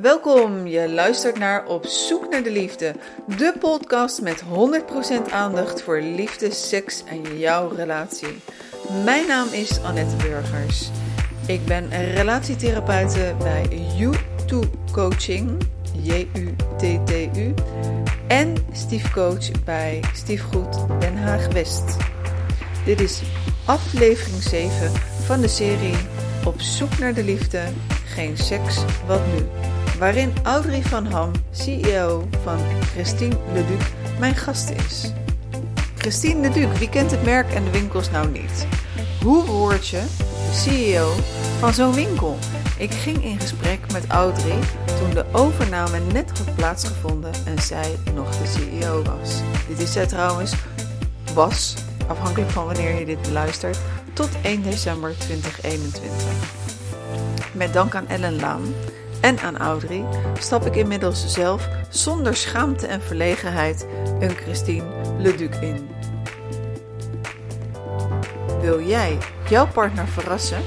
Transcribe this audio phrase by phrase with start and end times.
[0.00, 2.94] Welkom, je luistert naar Op Zoek naar de Liefde,
[3.36, 4.42] de podcast met
[5.28, 8.38] 100% aandacht voor liefde, seks en jouw relatie.
[9.04, 10.90] Mijn naam is Annette Burgers.
[11.46, 13.68] Ik ben relatietherapeute bij
[14.00, 14.58] U2
[14.92, 15.68] Coaching,
[16.02, 17.54] J-U-T-T-U,
[18.28, 21.96] en stiefcoach bij Stiefgoed Den Haag West.
[22.84, 23.22] Dit is
[23.64, 24.92] aflevering 7
[25.24, 25.96] van de serie
[26.44, 27.62] Op Zoek naar de Liefde,
[28.04, 29.46] geen seks, wat nu?
[29.98, 33.86] Waarin Audrey van Ham, CEO van Christine Leduc,
[34.18, 35.12] mijn gast is.
[35.96, 38.66] Christine Leduc, wie kent het merk en de winkels nou niet?
[39.22, 40.02] Hoe word je
[40.52, 41.12] CEO
[41.58, 42.38] van zo'n winkel?
[42.78, 44.58] Ik ging in gesprek met Audrey
[44.98, 49.40] toen de overname net had plaatsgevonden en zij nog de CEO was.
[49.68, 50.52] Dit is zij trouwens,
[51.34, 51.74] was,
[52.06, 53.78] afhankelijk van wanneer je dit beluistert,
[54.12, 56.12] tot 1 december 2021.
[57.52, 58.74] Met dank aan Ellen Laan
[59.20, 60.04] en aan Audrey
[60.38, 63.86] stap ik inmiddels zelf zonder schaamte en verlegenheid
[64.20, 64.84] een Christine
[65.18, 65.88] Leduc in.
[68.60, 70.62] Wil jij jouw partner verrassen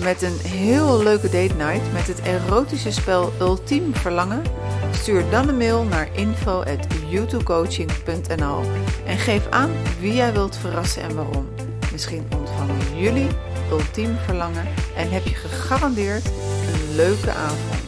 [0.00, 4.42] met een heel leuke date night met het erotische spel Ultiem Verlangen?
[4.92, 8.60] Stuur dan een mail naar info@youtubecoaching.nl
[9.06, 11.48] en geef aan wie jij wilt verrassen en waarom.
[11.92, 13.28] Misschien ontvangen jullie
[13.70, 14.66] ultiem verlangen
[14.96, 16.26] en heb je gegarandeerd
[16.72, 17.81] een leuke avond.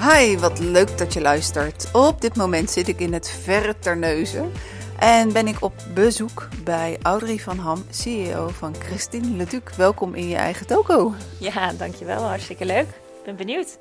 [0.00, 1.90] Hi, wat leuk dat je luistert.
[1.92, 4.52] Op dit moment zit ik in het verre Terneuzen
[4.98, 9.62] en ben ik op bezoek bij Audrey van Ham, CEO van Christine Leduc.
[9.76, 11.14] Welkom in je eigen toko.
[11.38, 12.22] Ja, dankjewel.
[12.22, 12.88] Hartstikke leuk.
[12.88, 13.78] Ik ben benieuwd.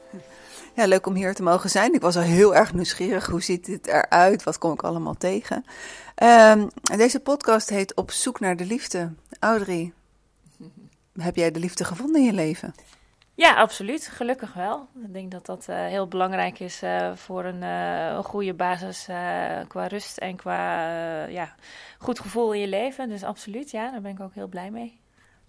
[0.76, 1.94] Ja, leuk om hier te mogen zijn.
[1.94, 3.26] Ik was al heel erg nieuwsgierig.
[3.26, 4.44] Hoe ziet dit eruit?
[4.44, 5.66] Wat kom ik allemaal tegen?
[6.24, 9.14] Um, deze podcast heet Op zoek naar de liefde.
[9.40, 9.94] Audrey,
[11.18, 12.76] heb jij de liefde gevonden in je leven?
[13.36, 14.08] Ja, absoluut.
[14.08, 14.88] Gelukkig wel.
[15.04, 19.06] Ik denk dat dat uh, heel belangrijk is uh, voor een, uh, een, goede basis
[19.68, 21.56] qua rust en qua ja,
[22.00, 23.10] goed gevoel in je leven.
[23.10, 25.00] Dus absoluut, ja, daar ben ik ook heel blij mee.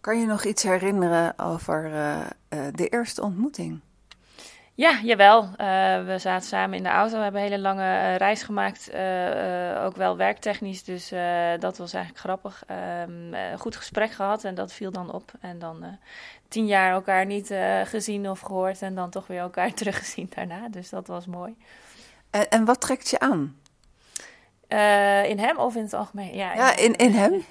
[0.00, 1.90] Kan je nog iets herinneren over
[2.48, 3.80] de eerste ontmoeting?
[4.76, 5.42] Ja, jawel.
[5.44, 5.48] Uh,
[6.06, 7.16] we zaten samen in de auto.
[7.16, 8.90] We hebben een hele lange uh, reis gemaakt.
[8.94, 10.84] Uh, ook wel werktechnisch.
[10.84, 11.08] Dus
[11.58, 12.62] dat was eigenlijk grappig.
[13.08, 15.32] Um, goed gesprek gehad en dat viel dan op.
[15.40, 15.98] En dan
[16.48, 18.82] tien jaar elkaar niet gezien of gehoord.
[18.82, 20.68] En dan toch weer elkaar teruggezien daarna.
[20.68, 21.56] Dus dat was mooi.
[22.30, 23.56] En, en wat trekt je aan?
[24.68, 26.34] Uh, in hem of in het algemeen?
[26.34, 27.44] Ja, ja in, in hem.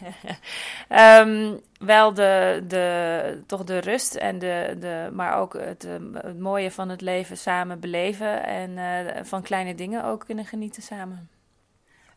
[1.29, 6.71] um, wel de, de, toch de rust, en de, de, maar ook het, het mooie
[6.71, 8.43] van het leven samen beleven.
[8.43, 11.29] En uh, van kleine dingen ook kunnen genieten samen.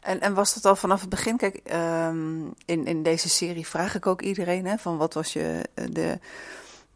[0.00, 1.36] En, en was dat al vanaf het begin?
[1.36, 5.64] Kijk, um, in, in deze serie vraag ik ook iedereen: hè, van wat was je
[5.90, 6.18] de.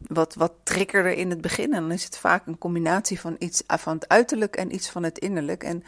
[0.07, 1.73] Wat, wat triggerde in het begin?
[1.73, 5.03] En dan is het vaak een combinatie van iets van het uiterlijk en iets van
[5.03, 5.63] het innerlijk.
[5.63, 5.83] En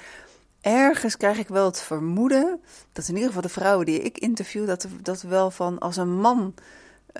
[0.62, 2.62] ergens krijg ik wel het vermoeden
[2.92, 6.16] dat in ieder geval de vrouwen die ik interview, dat, dat wel van als een
[6.16, 6.54] man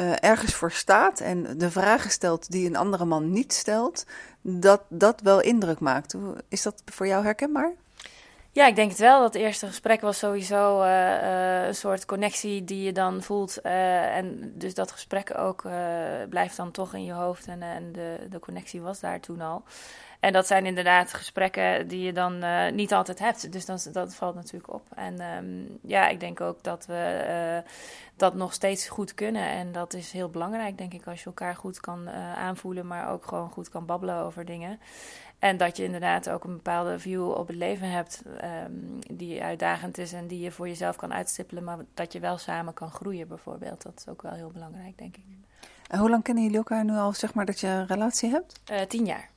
[0.02, 4.06] uh, ergens voor staat en de vragen stelt die een andere man niet stelt,
[4.42, 6.16] dat dat wel indruk maakt.
[6.48, 7.74] Is dat voor jou herkenbaar?
[8.56, 9.22] Ja, ik denk het wel.
[9.22, 13.60] Dat eerste gesprek was sowieso uh, uh, een soort connectie die je dan voelt.
[13.64, 15.62] Uh, en dus dat gesprek ook
[16.30, 17.48] blijft dan toch in je hoofd.
[17.48, 19.64] En, en de, de connectie was daar toen al.
[20.20, 22.44] En dat zijn inderdaad gesprekken die je dan
[22.76, 23.52] niet altijd hebt.
[23.52, 24.84] Dus dat, dat valt natuurlijk op.
[24.96, 27.64] En um, ja, ik denk ook dat we
[28.16, 29.50] dat nog steeds goed kunnen.
[29.50, 33.26] En dat is heel belangrijk, denk ik, als je elkaar goed kan aanvoelen, maar ook
[33.26, 34.80] gewoon goed kan babbelen over dingen.
[35.46, 38.22] En dat je inderdaad ook een bepaalde view op het leven hebt
[38.66, 42.38] um, die uitdagend is en die je voor jezelf kan uitstippelen, maar dat je wel
[42.38, 43.82] samen kan groeien, bijvoorbeeld.
[43.82, 45.24] Dat is ook wel heel belangrijk, denk ik.
[45.90, 48.60] En hoe lang kennen jullie elkaar nu al, zeg maar, dat je een relatie hebt?
[48.88, 49.30] tien jaar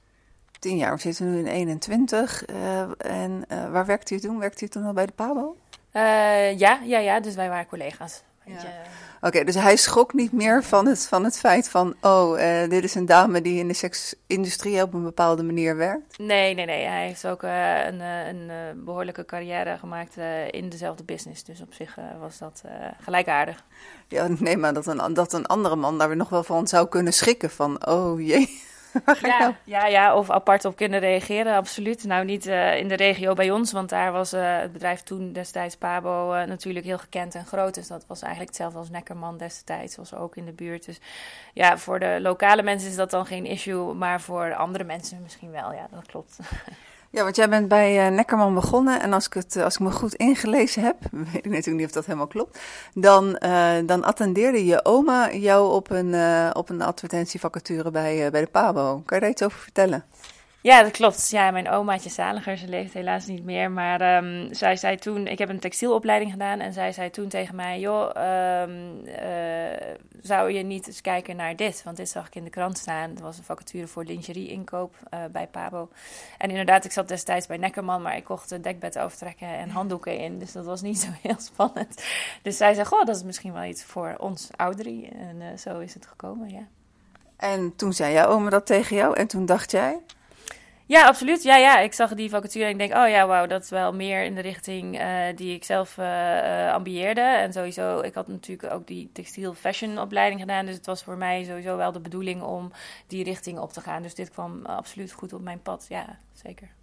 [0.59, 0.95] tien jaar.
[0.95, 2.49] We zitten nu in 21.
[2.51, 4.39] Uh, en uh, waar werkte u toen?
[4.39, 5.57] Werkte u toen al bij de Pabo?
[5.93, 8.23] Ja, ja, ja, dus wij waren collega's.
[8.49, 8.87] Ja.
[9.17, 11.95] Oké, okay, dus hij schrok niet meer van het, van het feit van...
[12.01, 12.39] oh,
[12.69, 16.19] dit is een dame die in de seksindustrie op een bepaalde manier werkt?
[16.19, 16.87] Nee, nee, nee.
[16.87, 18.51] Hij heeft ook een, een
[18.85, 20.17] behoorlijke carrière gemaakt
[20.51, 21.45] in dezelfde business.
[21.45, 22.63] Dus op zich was dat
[23.01, 23.65] gelijkaardig.
[24.09, 26.89] Ja, nee, maar dat een, dat een andere man daar weer nog wel van zou
[26.89, 27.51] kunnen schrikken.
[27.51, 28.67] Van, oh jee...
[29.23, 29.55] ja, nou?
[29.65, 32.05] ja, ja, of apart op kunnen reageren, absoluut.
[32.05, 35.33] Nou, niet uh, in de regio bij ons, want daar was uh, het bedrijf toen
[35.33, 37.75] destijds Pabo uh, natuurlijk heel gekend en groot.
[37.75, 40.85] Dus dat was eigenlijk hetzelfde als Neckerman destijds, was ook in de buurt.
[40.85, 41.01] Dus
[41.53, 45.51] ja, voor de lokale mensen is dat dan geen issue, maar voor andere mensen misschien
[45.51, 46.39] wel, ja, dat klopt.
[47.11, 49.01] Ja, want jij bent bij uh, Neckerman begonnen.
[49.01, 50.97] En als ik, het, als ik me goed ingelezen heb,
[51.33, 52.59] weet ik natuurlijk niet of dat helemaal klopt.
[52.95, 56.15] Dan, uh, dan attendeerde je oma jou op een,
[56.55, 59.03] op een advertentievacature bij, bij de Pabo.
[59.05, 60.05] Kan je daar iets over vertellen?
[60.61, 61.31] Ja, dat klopt.
[61.31, 63.71] Ja, mijn omaatje Zaliger, ze leeft helaas niet meer.
[63.71, 67.55] Maar um, zij zei toen, ik heb een textielopleiding gedaan en zij zei toen tegen
[67.55, 68.09] mij, joh,
[68.63, 71.83] um, uh, zou je niet eens kijken naar dit?
[71.85, 73.17] Want dit zag ik in de krant staan.
[73.17, 75.89] Er was een vacature voor lingerie-inkoop uh, bij Pabo.
[76.39, 80.19] En inderdaad, ik zat destijds bij Neckerman, maar ik kocht een dekbed overtrekken en handdoeken
[80.19, 80.39] in.
[80.39, 82.05] Dus dat was niet zo heel spannend.
[82.43, 85.13] Dus zij zei, goh, dat is misschien wel iets voor ons ouderen.
[85.13, 86.67] En uh, zo is het gekomen, ja.
[87.37, 90.01] En toen zei jouw oma dat tegen jou en toen dacht jij...
[90.89, 91.43] Ja, absoluut.
[91.43, 93.93] Ja, ja, ik zag die vacature en ik denk, oh ja, wauw, dat is wel
[93.95, 97.21] meer in de richting uh, die ik zelf uh, uh, ambieerde.
[97.21, 100.67] En sowieso, ik had natuurlijk ook die textiel fashion opleiding gedaan.
[100.67, 102.73] Dus het was voor mij sowieso wel de bedoeling om
[103.07, 104.03] die richting op te gaan.
[104.03, 105.87] Dus dit kwam absoluut goed op mijn pad.
[105.89, 106.78] Ja, zeker.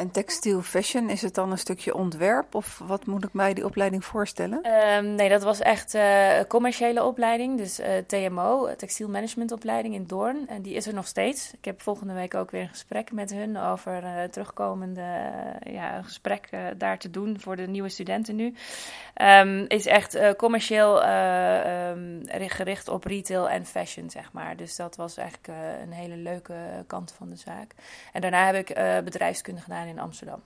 [0.00, 3.64] En textiel fashion, is het dan een stukje ontwerp of wat moet ik mij die
[3.64, 4.66] opleiding voorstellen?
[4.96, 10.06] Um, nee, dat was echt uh, een commerciële opleiding, dus uh, TMO, textiel managementopleiding in
[10.06, 10.48] Doorn.
[10.48, 11.52] En die is er nog steeds.
[11.52, 15.02] Ik heb volgende week ook weer een gesprek met hun over uh, terugkomende
[15.64, 18.54] ja, een gesprek daar te doen voor de nieuwe studenten nu.
[19.22, 24.56] Um, is echt commercieel um, gericht op retail en fashion, zeg maar.
[24.56, 26.54] Dus dat was eigenlijk een hele leuke
[26.86, 27.74] kant van de zaak.
[28.12, 30.42] En daarna heb ik bedrijfskunde gedaan in Amsterdam.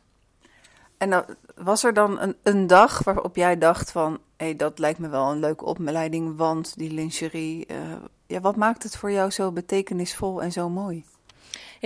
[0.98, 1.24] En
[1.54, 4.12] was er dan een, een dag waarop jij dacht van...
[4.12, 7.66] hé, hey, dat lijkt me wel een leuke opleiding, want die lingerie...
[7.70, 7.76] Uh,
[8.26, 11.04] ja, wat maakt het voor jou zo betekenisvol en zo mooi?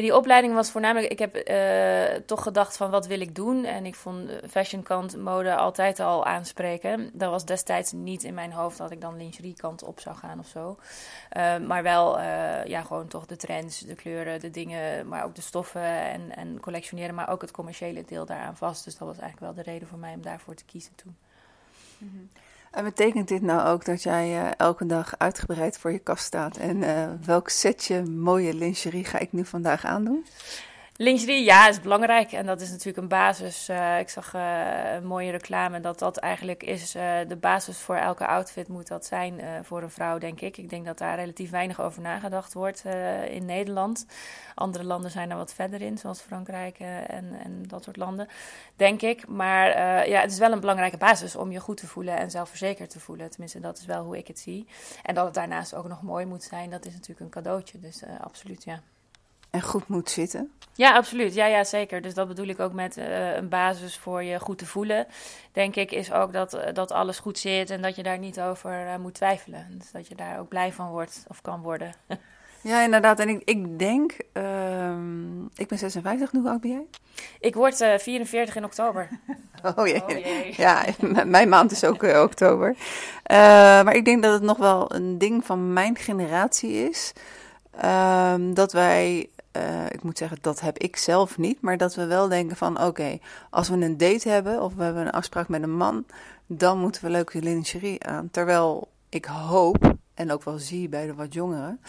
[0.01, 3.65] Die opleiding was voornamelijk, ik heb uh, toch gedacht van wat wil ik doen.
[3.65, 7.11] En ik vond fashionkant mode altijd al aanspreken.
[7.13, 10.39] Dat was destijds niet in mijn hoofd dat ik dan lingerie kant op zou gaan
[10.39, 10.79] of zo.
[11.37, 15.35] Uh, maar wel, uh, ja, gewoon toch de trends, de kleuren, de dingen, maar ook
[15.35, 17.15] de stoffen en, en collectioneren.
[17.15, 18.85] Maar ook het commerciële deel daaraan vast.
[18.85, 21.17] Dus dat was eigenlijk wel de reden voor mij om daarvoor te kiezen toen.
[21.99, 22.29] -hmm.
[22.71, 26.57] En betekent dit nou ook dat jij uh, elke dag uitgebreid voor je kast staat?
[26.57, 30.25] En uh, welk setje mooie lingerie ga ik nu vandaag aandoen?
[31.01, 32.33] Lingerie, ja, is belangrijk.
[32.33, 33.69] En dat is natuurlijk een basis.
[33.69, 38.69] Uh, ik zag een mooie reclame dat dat eigenlijk is de basis voor elke outfit
[38.69, 40.57] moet dat zijn voor een vrouw, denk ik.
[40.57, 42.85] Ik denk dat daar relatief weinig over nagedacht wordt
[43.29, 44.07] in Nederland.
[44.55, 48.29] Andere landen zijn er wat verder in, zoals Frankrijk en, en dat soort landen,
[48.77, 49.29] denk ik.
[49.29, 49.69] Maar
[50.09, 53.01] ja, het is wel een belangrijke basis om je goed te voelen en zelfverzekerd te
[53.01, 53.31] voelen.
[53.31, 54.67] Tenminste, dat is wel hoe ik het zie.
[55.03, 57.79] En dat het daarnaast ook nog mooi moet zijn, dat is natuurlijk een cadeautje.
[57.79, 58.81] Dus absoluut, ja.
[59.51, 60.53] En goed moet zitten?
[60.79, 61.35] Ja, absoluut.
[61.35, 62.03] Ja, ja, zeker.
[62.03, 65.07] Dus dat bedoel ik ook met uh, een basis voor je goed te voelen.
[65.53, 68.41] Denk ik is ook dat, uh, dat alles goed zit en dat je daar niet
[68.41, 69.67] over uh, moet twijfelen.
[69.71, 71.95] Dus dat je daar ook blij van wordt of kan worden.
[72.61, 73.21] Ja, inderdaad.
[73.21, 74.93] En ik, ik denk, uh,
[75.55, 76.87] ik ben 56 nu, hoe oud ben jij?
[77.41, 79.09] Ik word uh, 44 in oktober.
[79.77, 80.03] Oh jee.
[80.03, 80.55] Oh, jee.
[80.65, 80.85] Ja,
[81.25, 82.77] mijn maand is ook oktober.
[83.85, 87.13] Maar ik denk dat het nog wel een ding van mijn generatie is.
[87.81, 89.29] Ehm, dat wij,
[89.59, 91.61] uh, ik moet zeggen, dat heb ik zelf niet.
[91.61, 93.19] Maar dat we wel denken van, oké,
[93.51, 96.05] als we een date hebben of we hebben een afspraak met een man,
[96.47, 98.31] dan moeten we leuke lingerie aan.
[98.31, 101.81] Terwijl ik hoop, en ook wel zie bij de wat jongeren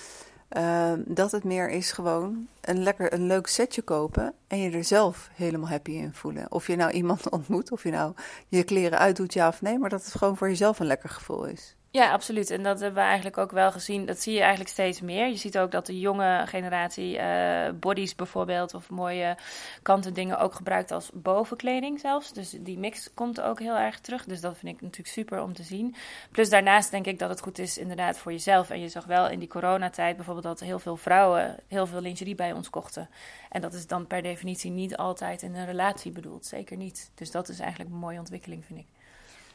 [0.58, 4.84] uh, dat het meer is gewoon een lekker een leuk setje kopen en je er
[4.84, 6.52] zelf helemaal happy in voelen.
[6.52, 8.14] Of je nou iemand ontmoet, of je nou
[8.48, 11.46] je kleren uitdoet, ja of nee, maar dat het gewoon voor jezelf een lekker gevoel
[11.46, 11.76] is.
[11.92, 12.50] Ja, absoluut.
[12.50, 14.06] En dat hebben we eigenlijk ook wel gezien.
[14.06, 15.28] Dat zie je eigenlijk steeds meer.
[15.28, 19.38] Je ziet ook dat de jonge generatie uh, bodies bijvoorbeeld of mooie
[19.82, 22.34] kanten dingen ook gebruikt als bovenkleding zelfs.
[22.34, 24.26] Dus die mix komt ook heel erg terug.
[24.26, 25.96] Dus dat vind ik natuurlijk super om te zien.
[26.32, 28.70] Plus daarnaast denk ik dat het goed is inderdaad voor jezelf.
[28.70, 32.36] En je zag wel in die coronatijd bijvoorbeeld dat heel veel vrouwen heel veel lingerie
[32.36, 33.10] bij ons kochten.
[33.50, 36.46] En dat is dan per definitie niet altijd in een relatie bedoeld.
[36.46, 37.12] Zeker niet.
[37.16, 38.99] Dus dat is eigenlijk een mooie ontwikkeling vind ik.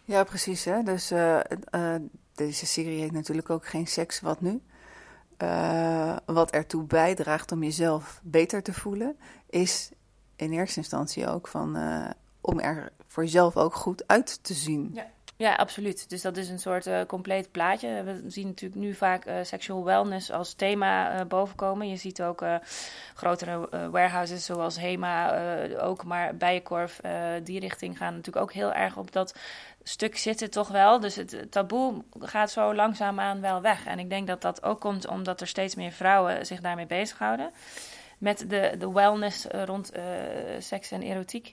[0.04, 0.64] Ja, precies.
[0.64, 0.82] Hè?
[0.82, 1.40] Dus uh,
[1.74, 1.94] uh,
[2.34, 4.62] deze serie heeft natuurlijk ook geen seks, wat nu?
[5.38, 9.16] Uh, wat ertoe bijdraagt om jezelf beter te voelen,
[9.50, 9.90] is
[10.36, 11.76] in eerste instantie ook van
[12.40, 14.90] om er voor jezelf ook goed uit te zien.
[14.94, 15.12] Ja.
[15.36, 16.08] Ja, absoluut.
[16.08, 18.02] Dus dat is een soort compleet plaatje.
[18.02, 21.88] We zien natuurlijk nu vaak uh, sexual wellness als thema bovenkomen.
[21.88, 22.44] Je ziet ook
[23.14, 27.00] grotere warehouses zoals Hema, ook maar Bijenkorf,
[27.42, 29.34] die richting gaan natuurlijk ook heel erg op dat
[29.84, 31.00] stuk zitten toch wel.
[31.00, 33.86] Dus het taboe gaat zo langzaamaan wel weg.
[33.86, 37.52] En ik denk dat dat ook komt omdat er steeds meer vrouwen zich daarmee bezighouden.
[38.18, 39.92] met de, de wellness rond
[40.58, 41.52] seks en erotiek.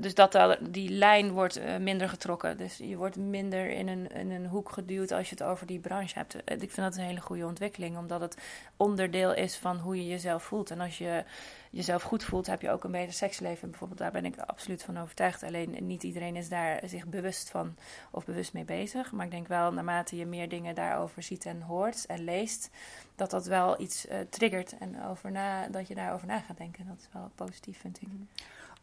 [0.00, 2.56] Dus dat die lijn wordt minder getrokken.
[2.56, 6.18] Dus je wordt minder in een, een hoek geduwd als je het over die branche
[6.18, 6.34] hebt.
[6.34, 8.36] ik vind dat een hele goede ontwikkeling, omdat het
[8.76, 10.70] onderdeel is van hoe je jezelf voelt.
[10.70, 11.24] En als je
[11.70, 13.70] jezelf goed voelt, heb je ook een beter seksleven.
[13.70, 15.42] Bijvoorbeeld, daar ben ik absoluut van overtuigd.
[15.42, 17.76] Alleen niet iedereen is daar zich bewust van
[18.10, 19.12] of bewust mee bezig.
[19.12, 22.70] Maar ik denk wel, naarmate je meer dingen daarover ziet en hoort en leest,
[23.14, 26.86] dat dat wel iets triggert en over na, dat je daarover na gaat denken.
[26.86, 28.08] Dat is wel positief, vind ik.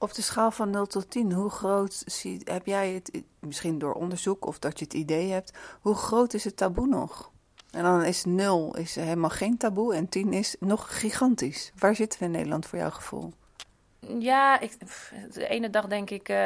[0.02, 3.94] Op de schaal van 0 tot 10, hoe groot zie, heb jij het, misschien door
[3.94, 7.32] onderzoek of dat je het idee hebt, hoe groot is het taboe nog?
[7.72, 11.72] En dan is 0 is helemaal geen taboe en 10 is nog gigantisch.
[11.78, 13.34] Waar zitten we in Nederland voor jouw gevoel?
[14.08, 14.60] Ja,
[15.32, 16.38] de ene dag denk ik, uh,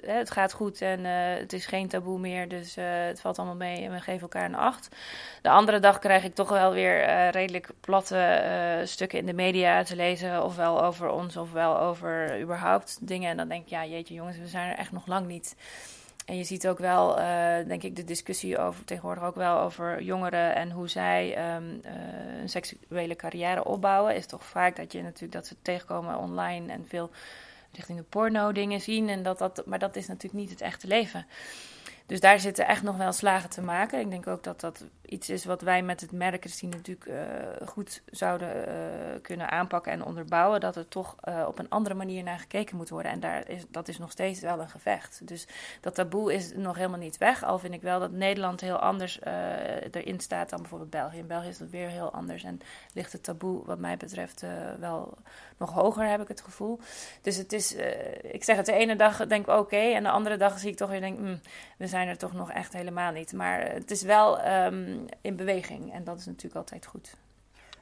[0.00, 3.92] het gaat goed en het is geen taboe meer, dus het valt allemaal mee en
[3.92, 4.96] we geven elkaar een acht.
[5.42, 9.96] De andere dag krijg ik toch wel weer redelijk platte stukken in de media te
[9.96, 13.30] lezen, ofwel over ons, ofwel over überhaupt dingen.
[13.30, 15.56] En dan denk ik, ja jeetje jongens, we zijn er echt nog lang niet.
[16.28, 17.24] En je ziet ook wel, uh,
[17.66, 21.80] denk ik, de discussie over tegenwoordig ook wel over jongeren en hoe zij um,
[22.40, 24.14] een seksuele carrière opbouwen.
[24.14, 27.10] Is toch vaak dat je natuurlijk dat ze tegenkomen online en veel
[27.72, 29.08] richting de porno dingen zien.
[29.08, 31.26] En dat dat, maar dat is natuurlijk niet het echte leven.
[32.06, 34.00] Dus daar zitten echt nog wel slagen te maken.
[34.00, 37.68] Ik denk ook dat dat iets is wat wij met het merk Christine natuurlijk uh,
[37.68, 38.74] goed zouden uh,
[39.22, 40.60] kunnen aanpakken en onderbouwen.
[40.60, 43.12] Dat er toch uh, op een andere manier naar gekeken moet worden.
[43.12, 45.20] En daar is, dat is nog steeds wel een gevecht.
[45.24, 45.46] Dus
[45.80, 47.44] dat taboe is nog helemaal niet weg.
[47.44, 49.20] Al vind ik wel dat Nederland heel anders
[49.90, 51.18] erin staat dan bijvoorbeeld België.
[51.18, 52.44] In België is dat weer heel anders.
[52.44, 52.60] En
[52.92, 54.44] ligt het taboe wat mij betreft
[54.78, 55.16] wel
[55.56, 56.78] nog hoger, heb ik het gevoel.
[57.22, 57.74] Dus het is,
[58.22, 59.76] ik zeg het, de ene dag denk ik oké.
[59.76, 61.40] en de andere dag zie ik toch weer denk, mm,
[61.76, 63.32] we zijn er toch nog echt helemaal niet.
[63.32, 64.46] Maar het is wel...
[64.46, 65.92] Um, in beweging.
[65.92, 67.14] En dat is natuurlijk altijd goed.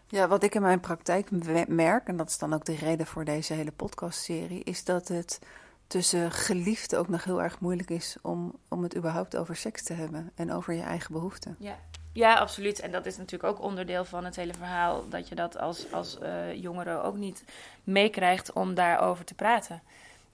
[0.08, 1.30] Ja, wat ik in mijn praktijk
[1.68, 5.38] merk, en dat is dan ook de reden voor deze hele podcastserie, is dat het
[5.86, 9.92] tussen geliefden ook nog heel erg moeilijk is om, om het überhaupt over seks te
[9.92, 11.56] hebben en over je eigen behoeften.
[11.58, 11.78] Ja.
[12.16, 12.80] Ja, absoluut.
[12.80, 15.08] En dat is natuurlijk ook onderdeel van het hele verhaal.
[15.08, 17.44] Dat je dat als, als uh, jongere ook niet
[17.84, 19.82] meekrijgt om daarover te praten.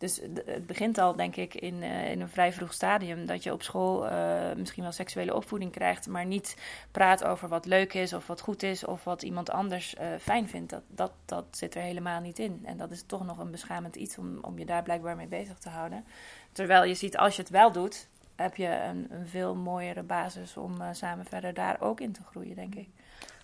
[0.02, 3.26] Dus het begint al, denk ik, in, uh, in een vrij vroeg stadium.
[3.26, 6.56] Dat je op school uh, misschien wel seksuele opvoeding krijgt, maar niet
[6.90, 10.48] praat over wat leuk is of wat goed is of wat iemand anders uh, fijn
[10.48, 10.70] vindt.
[10.70, 12.60] Dat, dat, dat zit er helemaal niet in.
[12.64, 15.58] En dat is toch nog een beschamend iets om, om je daar blijkbaar mee bezig
[15.58, 16.04] te houden.
[16.52, 20.56] Terwijl je ziet, als je het wel doet, heb je een, een veel mooiere basis
[20.56, 22.88] om samen verder daar ook in te groeien, denk ik.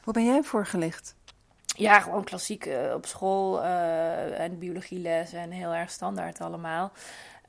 [0.02, 1.17] Hoe ben jij voorgelicht?
[1.78, 6.92] Ja, gewoon klassiek uh, op school uh, en biologieles en heel erg standaard allemaal.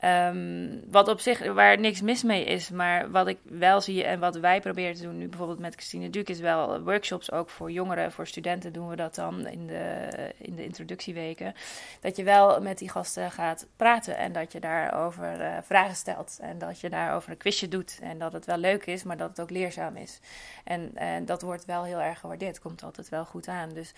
[0.04, 4.20] Um, wat op zich, waar niks mis mee is, maar wat ik wel zie en
[4.20, 7.70] wat wij proberen te doen nu bijvoorbeeld met Christine Duke is wel workshops ook voor
[7.70, 11.54] jongeren, voor studenten doen we dat dan in de, in de introductieweken.
[12.00, 16.38] Dat je wel met die gasten gaat praten en dat je daarover uh, vragen stelt
[16.40, 19.28] en dat je daarover een quizje doet en dat het wel leuk is, maar dat
[19.28, 20.20] het ook leerzaam is.
[20.64, 23.68] En, en dat wordt wel heel erg gewaardeerd, komt altijd wel goed aan.
[23.68, 23.94] Dus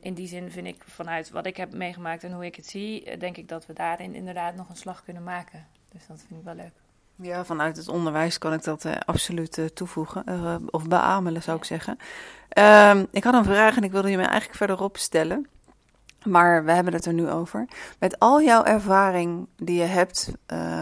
[0.00, 3.16] in die zin vind ik vanuit wat ik heb meegemaakt en hoe ik het zie,
[3.16, 5.66] denk ik dat we daarin inderdaad nog een slag kunnen maken.
[5.92, 6.72] Dus dat vind ik wel leuk.
[7.16, 10.24] Ja, vanuit het onderwijs kan ik dat uh, absoluut uh, toevoegen.
[10.28, 11.98] Uh, of beamelen, zou ik zeggen.
[12.48, 15.46] Ehm, ik had een vraag en ik wilde je me eigenlijk verderop stellen.
[16.24, 17.68] Maar we hebben het er nu over.
[17.98, 20.32] Met al jouw ervaring die je hebt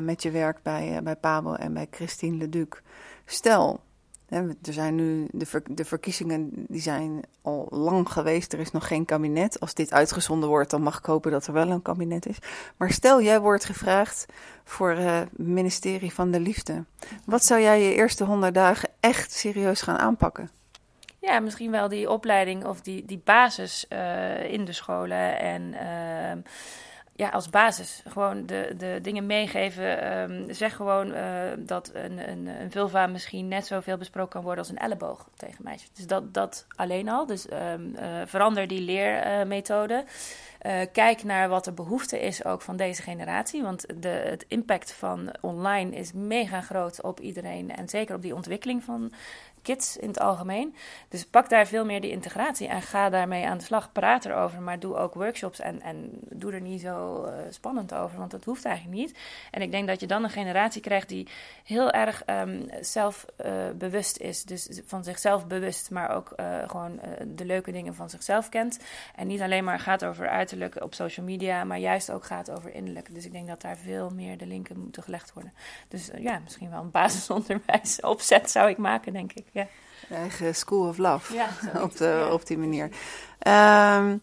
[0.03, 2.83] met je werk bij, bij Pabel en bij Christine Leduc.
[3.25, 3.81] Stel,
[4.63, 8.53] er zijn nu de, de, verkiezingen die zijn al lang geweest.
[8.53, 9.61] Er is nog geen kabinet.
[9.61, 12.39] Als dit uitgezonden wordt, dan mag ik hopen dat er wel een kabinet is.
[12.77, 14.27] Maar stel, jij wordt gevraagd
[14.65, 16.85] voor het uh, ministerie van de Liefde.
[17.25, 20.51] Wat zou jij je eerste honderd dagen echt serieus gaan aanpakken?
[21.19, 25.39] Ja, misschien wel die opleiding of die, die basis uh, in de scholen.
[25.39, 26.43] En uh,
[27.17, 28.03] ja, als basis.
[28.09, 30.19] Gewoon de, de dingen meegeven.
[30.21, 34.59] Um, zeg gewoon uh, dat een, een, een vulva misschien net zoveel besproken kan worden
[34.59, 35.91] als een elleboog tegen meisjes.
[35.93, 37.27] Dus dat, dat alleen al.
[37.27, 40.05] Dus um, uh, verander die leermethode.
[40.63, 43.63] Uh, kijk naar wat de behoefte is ook van deze generatie.
[43.63, 47.77] Want de, het impact van online is mega groot op iedereen.
[47.77, 49.13] En zeker op die ontwikkeling van
[49.65, 50.75] kids in het algemeen.
[51.09, 53.93] Dus pak daar veel meer die integratie en ga daarmee aan de slag.
[53.93, 58.19] Praat erover, maar doe ook workshops en, en doe er niet zo uh, spannend over,
[58.19, 59.19] want dat hoeft eigenlijk niet.
[59.51, 61.29] En ik denk dat je dan een generatie krijgt die
[61.65, 64.45] heel erg um, zelfbewust uh, is.
[64.45, 68.79] Dus van zichzelf bewust, maar ook uh, gewoon de leuke dingen van zichzelf kent.
[69.15, 72.75] En niet alleen maar gaat over uiterlijk op social media, maar juist ook gaat over
[72.75, 73.15] innerlijk.
[73.15, 75.53] Dus ik denk dat daar veel meer de linken moeten gelegd worden.
[75.89, 79.47] Dus eh, ja, misschien wel een basisonderwijs opzet zou ik maken, denk ik.
[79.55, 79.67] Ja.
[80.11, 81.49] Eigen School of Love Ja,
[81.83, 82.89] op, de, op die manier.
[83.39, 84.17] Ehm,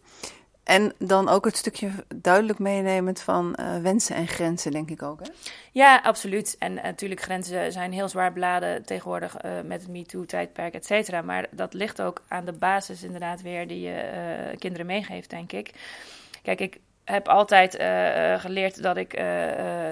[0.63, 5.19] en dan ook het stukje duidelijk meenemend van eh, wensen en grenzen, denk ik ook.
[5.19, 5.31] Hè?
[5.71, 6.55] Ja, absoluut.
[6.59, 11.21] En natuurlijk, grenzen zijn heel zwaar beladen tegenwoordig eh, met het MeToo-tijdperk, et cetera.
[11.21, 15.51] Maar dat ligt ook aan de basis inderdaad weer die je eh, kinderen meegeeft, denk
[15.51, 15.71] ik.
[16.41, 16.79] Kijk, ik
[17.11, 19.25] heb altijd uh, geleerd dat, ik, uh,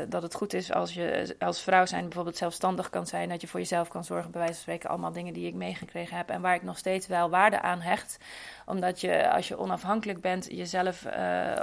[0.09, 3.29] dat het goed is als je als vrouw zijn bijvoorbeeld zelfstandig kan zijn.
[3.29, 4.89] Dat je voor jezelf kan zorgen, bij wijze van spreken.
[4.89, 8.17] Allemaal dingen die ik meegekregen heb en waar ik nog steeds wel waarde aan hecht.
[8.65, 11.05] Omdat je, als je onafhankelijk bent, jezelf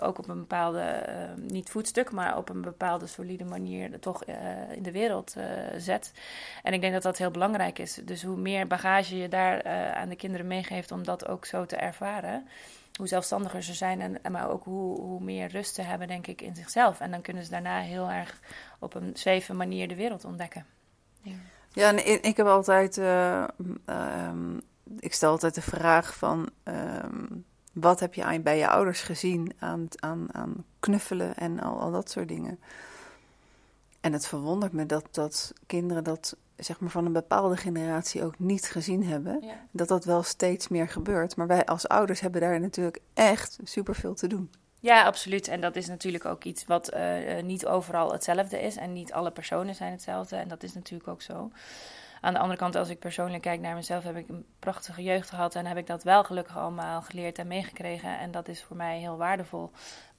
[0.01, 1.05] ook op een bepaalde,
[1.37, 4.25] niet voetstuk, maar op een bepaalde solide manier toch
[4.71, 5.37] in de wereld
[5.77, 6.13] zet.
[6.63, 7.95] En ik denk dat dat heel belangrijk is.
[7.95, 11.77] Dus hoe meer bagage je daar aan de kinderen meegeeft om dat ook zo te
[11.77, 12.47] ervaren
[12.97, 16.41] hoe zelfstandiger ze zijn, en, maar ook hoe, hoe meer rust ze hebben, denk ik,
[16.41, 17.01] in zichzelf.
[17.01, 18.41] En dan kunnen ze daarna heel erg
[18.79, 20.67] op een zweeve manier de wereld ontdekken.
[21.21, 21.33] Ja,
[21.73, 23.45] ja en ik heb altijd, uh,
[23.87, 24.61] um,
[24.99, 29.53] ik stel altijd de vraag van, um, wat heb je aan, bij je ouders gezien
[29.59, 32.59] aan, aan, aan knuffelen en al, al dat soort dingen?
[34.01, 38.39] En het verwondert me dat, dat kinderen dat zeg maar, van een bepaalde generatie ook
[38.39, 39.45] niet gezien hebben.
[39.71, 41.37] Dat dat wel steeds meer gebeurt.
[41.37, 44.51] Maar wij als ouders hebben daar natuurlijk echt superveel te doen.
[44.81, 45.49] Ja, absoluut.
[45.49, 48.77] En dat is natuurlijk ook iets wat uh, niet overal hetzelfde is.
[48.77, 50.37] En niet alle personen zijn hetzelfde.
[50.37, 51.51] En dat is natuurlijk ook zo.
[52.21, 55.29] Aan de andere kant, als ik persoonlijk kijk naar mezelf, heb ik een prachtige jeugd
[55.29, 55.55] gehad.
[55.55, 58.19] En heb ik dat wel gelukkig allemaal geleerd en meegekregen.
[58.19, 59.71] En dat is voor mij heel waardevol.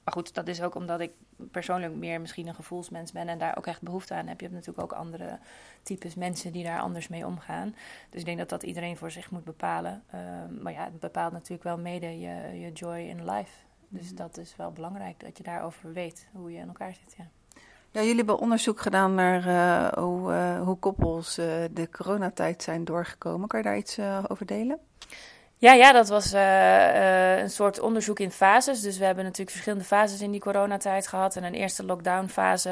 [0.08, 3.56] Maar goed, dat is ook omdat ik persoonlijk meer misschien een gevoelsmens ben en daar
[3.56, 4.40] ook echt behoefte aan heb.
[4.40, 5.38] Je hebt natuurlijk ook andere
[5.82, 7.74] types mensen die daar anders mee omgaan.
[8.10, 10.02] Dus ik denk dat dat iedereen voor zich moet bepalen.
[10.14, 10.20] Uh,
[10.60, 13.50] maar ja, het bepaalt natuurlijk wel mede je, je joy in life.
[13.88, 14.16] Dus mhm.
[14.16, 17.14] dat is wel belangrijk dat je daarover weet hoe je in elkaar zit.
[17.18, 17.28] Ja.
[17.90, 22.84] Ja, jullie hebben onderzoek gedaan naar uh, hoe, uh, hoe koppels uh, de coronatijd zijn
[22.84, 23.48] doorgekomen.
[23.48, 23.98] Kan je daar iets
[24.28, 24.78] over delen?
[25.60, 28.80] Ja, ja, dat was uh, uh, een soort onderzoek in fases.
[28.80, 31.36] Dus we hebben natuurlijk verschillende fases in die coronatijd gehad.
[31.36, 32.70] En een eerste lockdown-fase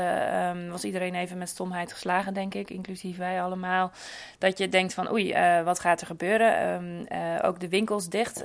[0.54, 3.90] um, was iedereen even met stomheid geslagen, denk ik, inclusief wij allemaal.
[4.38, 6.72] Dat je denkt van, oei, uh, wat gaat er gebeuren?
[6.72, 7.06] Um,
[7.42, 8.44] ook de winkels dicht,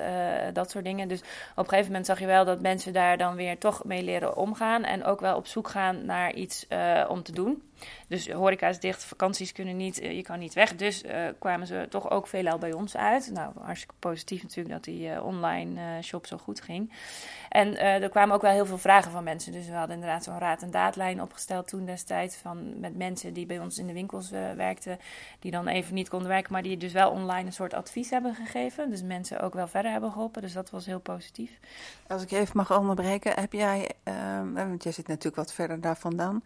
[0.54, 1.08] dat soort dingen.
[1.08, 4.04] Dus op een gegeven moment zag je wel dat mensen daar dan weer toch mee
[4.04, 4.84] leren omgaan.
[4.84, 6.68] En ook wel op zoek gaan naar iets
[7.08, 7.64] om te doen.
[8.12, 10.76] Dus horeca is dicht, vakanties kunnen niet, eh, je kan niet weg.
[10.76, 13.30] Dus uh, kwamen ze toch ook veelal bij ons uit.
[13.34, 16.92] Nou, hartstikke positief natuurlijk dat die uh, online shop zo goed ging.
[17.50, 19.52] En er kwamen ook wel heel veel vragen van mensen.
[19.52, 22.36] Dus we hadden inderdaad zo'n raad- en daadlijn opgesteld toen destijds.
[22.36, 25.00] Van, met mensen die bij ons in de winkels werkten.
[25.40, 28.36] Die dan even niet konden werken, maar die dus wel online een soort advies hebben
[28.36, 28.90] gegeven.
[28.90, 30.42] Dus mensen ook wel verder hebben geholpen.
[30.42, 31.60] Dus dat was heel positief.
[32.08, 33.92] Als ik je even mag onderbreken, heb jij,
[34.54, 36.44] want jij zit natuurlijk wat verder daar vandaan.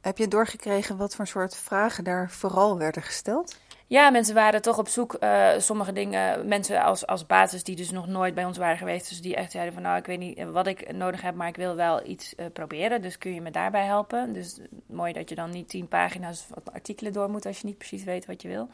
[0.00, 3.56] Heb je doorgekregen wat voor soort vragen daar vooral werden gesteld?
[3.86, 5.16] Ja, mensen waren toch op zoek.
[5.20, 9.08] Uh, sommige dingen, mensen als, als basis die dus nog nooit bij ons waren geweest.
[9.08, 11.56] Dus die echt zeiden van nou, ik weet niet wat ik nodig heb, maar ik
[11.56, 13.02] wil wel iets uh, proberen.
[13.02, 14.32] Dus kun je me daarbij helpen?
[14.32, 17.78] Dus mooi dat je dan niet tien pagina's van artikelen door moet als je niet
[17.78, 18.68] precies weet wat je wil.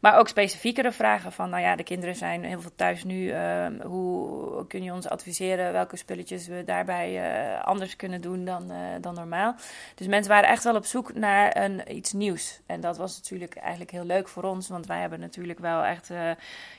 [0.00, 3.32] Maar ook specifiekere vragen van, nou ja, de kinderen zijn heel veel thuis nu.
[3.32, 7.12] Uh, hoe kun je ons adviseren welke spulletjes we daarbij
[7.56, 9.54] uh, anders kunnen doen dan, uh, dan normaal?
[9.94, 12.60] Dus mensen waren echt wel op zoek naar een, iets nieuws.
[12.66, 16.10] En dat was natuurlijk eigenlijk heel leuk voor ons, want wij hebben natuurlijk wel echt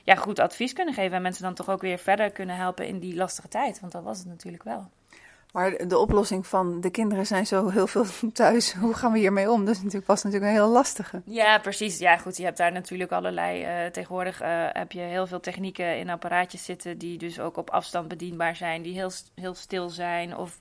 [0.04, 1.16] ja, goed advies kunnen geven.
[1.16, 4.02] En mensen dan toch ook weer verder kunnen helpen in die lastige tijd, want dat
[4.02, 4.90] was het natuurlijk wel.
[5.52, 8.72] Maar de oplossing van de kinderen zijn zo heel veel thuis.
[8.72, 9.64] Hoe gaan we hiermee om?
[9.64, 11.22] Dat is natuurlijk, was natuurlijk een heel lastige.
[11.24, 11.98] Ja, precies.
[11.98, 12.36] Ja, goed.
[12.36, 13.62] Je hebt daar natuurlijk allerlei.
[13.62, 16.98] Uh, tegenwoordig uh, heb je heel veel technieken in apparaatjes zitten.
[16.98, 18.82] die dus ook op afstand bedienbaar zijn.
[18.82, 20.36] Die heel, heel stil zijn.
[20.36, 20.58] Of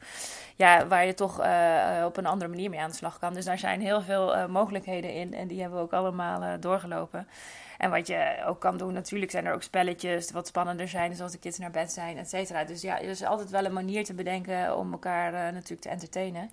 [0.55, 3.33] ja, waar je toch uh, op een andere manier mee aan de slag kan.
[3.33, 5.33] Dus daar zijn heel veel mogelijkheden in.
[5.33, 7.27] En die hebben we ook allemaal doorgelopen.
[7.77, 11.31] En wat je ook kan doen, natuurlijk zijn er ook spelletjes wat spannender zijn, zoals
[11.31, 12.63] de kids naar bed zijn, et cetera.
[12.63, 15.89] Dus ja, er is altijd wel een manier te bedenken om elkaar uh, natuurlijk te
[15.89, 16.51] entertainen.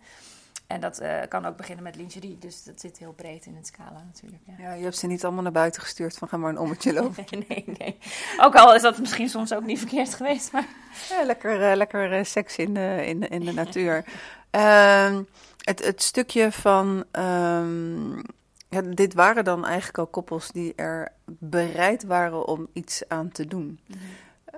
[0.66, 3.66] En dat uh, kan ook beginnen met lingerie, dus dat zit heel breed in het
[3.66, 4.42] scala natuurlijk.
[4.46, 4.54] Ja.
[4.58, 7.24] ja, je hebt ze niet allemaal naar buiten gestuurd van ga maar een ommetje lopen.
[7.30, 7.98] nee, nee, nee.
[8.40, 10.66] Ook al is dat misschien soms ook niet verkeerd geweest, maar...
[11.08, 14.04] Ja, lekker, uh, lekker seks in de, in, in de natuur.
[14.50, 15.22] Ehm,
[15.58, 17.04] het, het stukje van...
[17.12, 18.22] Um,
[18.68, 23.46] ja, dit waren dan eigenlijk al koppels die er bereid waren om iets aan te
[23.46, 23.80] doen.
[23.86, 23.98] Mhm.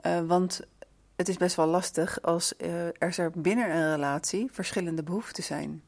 [0.06, 0.60] Uh, want
[1.16, 5.82] het is best wel lastig als uh, er binnen een relatie verschillende behoeften zijn.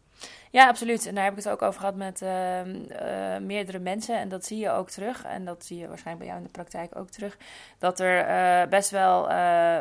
[0.51, 1.07] Ja, absoluut.
[1.07, 4.19] En daar heb ik het ook over gehad met ehm, eh, meerdere mensen.
[4.19, 5.25] En dat zie je ook terug.
[5.25, 7.37] En dat zie je waarschijnlijk bij jou in de praktijk ook terug.
[7.79, 9.27] Dat er eh, best wel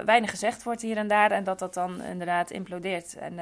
[0.05, 1.31] weinig gezegd wordt hier en daar.
[1.31, 3.15] En dat dat dan inderdaad implodeert.
[3.15, 3.35] En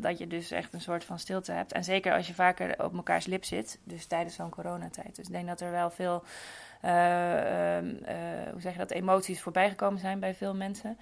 [0.00, 1.72] dat je dus echt een soort van stilte hebt.
[1.72, 3.78] En zeker als je vaker op elkaars lip zit.
[3.84, 5.16] Dus tijdens zo'n coronatijd.
[5.16, 6.22] Dus ik denk dat er wel veel...
[6.80, 7.86] Ehm,
[8.52, 8.90] hoe zeg je dat?
[8.90, 10.98] Emoties voorbijgekomen zijn bij veel mensen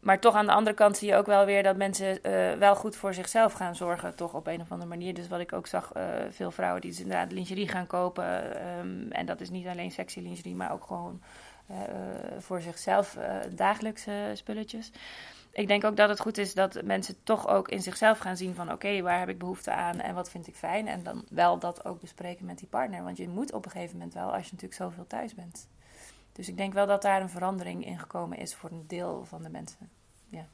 [0.00, 2.76] maar toch aan de andere kant zie je ook wel weer dat mensen uh, wel
[2.76, 5.14] goed voor zichzelf gaan zorgen, toch op een of andere manier.
[5.14, 8.26] Dus wat ik ook zag, uh, veel vrouwen die dus inderdaad lingerie gaan kopen.
[8.78, 11.22] Um, en dat is niet alleen sexy lingerie, maar ook gewoon
[11.70, 11.76] uh,
[12.38, 13.16] voor zichzelf
[13.54, 14.92] dagelijkse spulletjes.
[15.52, 18.54] Ik denk ook dat het goed is dat mensen toch ook in zichzelf gaan zien
[18.54, 20.88] van oké, waar heb ik behoefte aan en wat vind ik fijn.
[20.88, 23.02] En dan wel dat ook bespreken met die partner.
[23.02, 25.68] Want je moet op een gegeven moment wel, als je natuurlijk zoveel thuis bent.
[26.38, 29.42] Dus ik denk wel dat daar een verandering in gekomen is voor een deel van
[29.42, 29.90] de mensen.
[30.28, 30.46] Ja.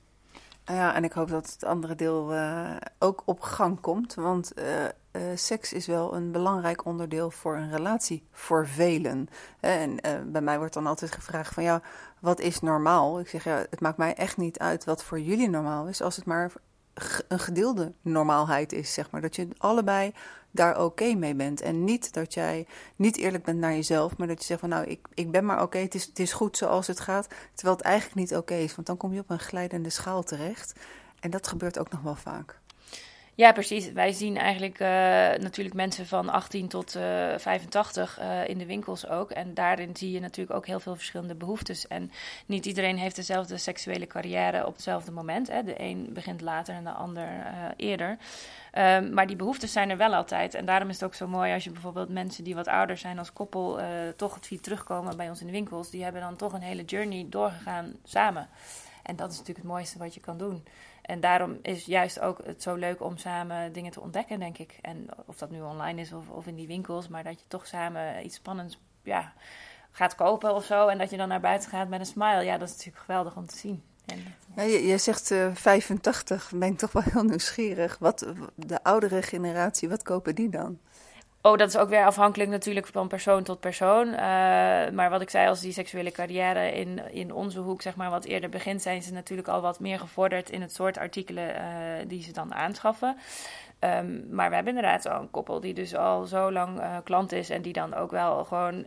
[0.64, 4.14] Ja, en ik hoop dat het andere deel uh, ook op gang komt.
[4.14, 4.90] Want uh, uh,
[5.34, 9.28] seks is wel een belangrijk onderdeel voor een relatie, voor velen.
[9.60, 9.96] En
[10.32, 11.82] bij mij wordt dan altijd gevraagd van ja,
[12.20, 13.20] wat is normaal?
[13.20, 16.16] Ik zeg ja, het maakt mij echt niet uit wat voor jullie normaal is, als
[16.16, 16.52] het maar
[17.28, 19.20] een gedeelde normaalheid is, zeg maar.
[19.20, 20.12] Dat je allebei
[20.50, 21.60] daar oké mee bent.
[21.60, 24.84] En niet dat jij niet eerlijk bent naar jezelf, maar dat je zegt van nou,
[24.86, 27.28] ik, ik ben maar oké, het, is, het is goed zoals het gaat.
[27.54, 30.72] Terwijl het eigenlijk niet oké is, want dan kom je op een glijdende schaal terecht.
[31.20, 32.58] En dat gebeurt ook nog wel vaak.
[33.36, 33.92] Ja, precies.
[33.92, 34.88] Wij zien eigenlijk uh,
[35.42, 37.02] natuurlijk mensen van 18 tot uh,
[37.36, 39.30] 85 uh, in de winkels ook.
[39.30, 41.86] En daarin zie je natuurlijk ook heel veel verschillende behoeftes.
[41.86, 42.10] En
[42.46, 45.48] niet iedereen heeft dezelfde seksuele carrière op hetzelfde moment.
[45.48, 45.62] Hè.
[45.62, 47.28] De een begint later en de ander
[47.76, 48.18] eerder.
[48.78, 50.54] Um, maar die behoeftes zijn er wel altijd.
[50.54, 53.18] En daarom is het ook zo mooi als je bijvoorbeeld mensen die wat ouder zijn
[53.18, 53.78] als koppel
[54.16, 55.90] toch het terugkomen bij ons in de winkels.
[55.90, 58.48] Die hebben dan toch een hele journey doorgegaan samen.
[59.04, 60.64] En dat is natuurlijk het mooiste wat je kan doen.
[61.02, 64.78] En daarom is juist ook het zo leuk om samen dingen te ontdekken, denk ik.
[64.80, 67.66] En of dat nu online is of, of in die winkels, maar dat je toch
[67.66, 69.32] samen iets spannends ja,
[69.90, 70.86] gaat kopen of zo.
[70.88, 72.44] En dat je dan naar buiten gaat met een smile.
[72.44, 73.82] Ja, dat is natuurlijk geweldig om te zien.
[74.56, 77.98] Ja, je, zegt uh, 85, ben ik toch wel heel nieuwsgierig.
[77.98, 80.78] Wat, de oudere generatie, wat kopen die dan?
[81.46, 84.08] Oh, dat is ook weer afhankelijk natuurlijk van persoon tot persoon.
[84.08, 84.18] Uh,
[84.90, 88.24] maar wat ik zei, als die seksuele carrière in, in onze hoek zeg maar wat
[88.24, 91.62] eerder begint, zijn ze natuurlijk al wat meer gevorderd in het soort artikelen uh,
[92.06, 93.16] die ze dan aanschaffen.
[93.80, 97.32] Um, maar we hebben inderdaad al een koppel die dus al zo lang uh, klant
[97.32, 98.86] is en die dan ook wel gewoon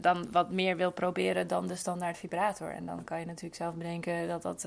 [0.00, 2.70] dan wat meer wil proberen dan de standaard vibrator.
[2.70, 4.66] En dan kan je natuurlijk zelf bedenken dat dat,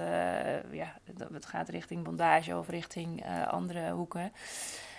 [0.71, 4.31] ja, dat het gaat richting bondage of richting andere hoeken.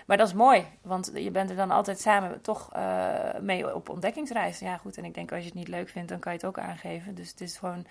[0.07, 3.89] Maar dat is mooi, want je bent er dan altijd samen toch uh, mee op
[3.89, 4.59] ontdekkingsreis.
[4.59, 4.97] Ja, goed.
[4.97, 7.15] En ik denk als je het niet leuk vindt, dan kan je het ook aangeven.
[7.15, 7.83] Dus het is gewoon.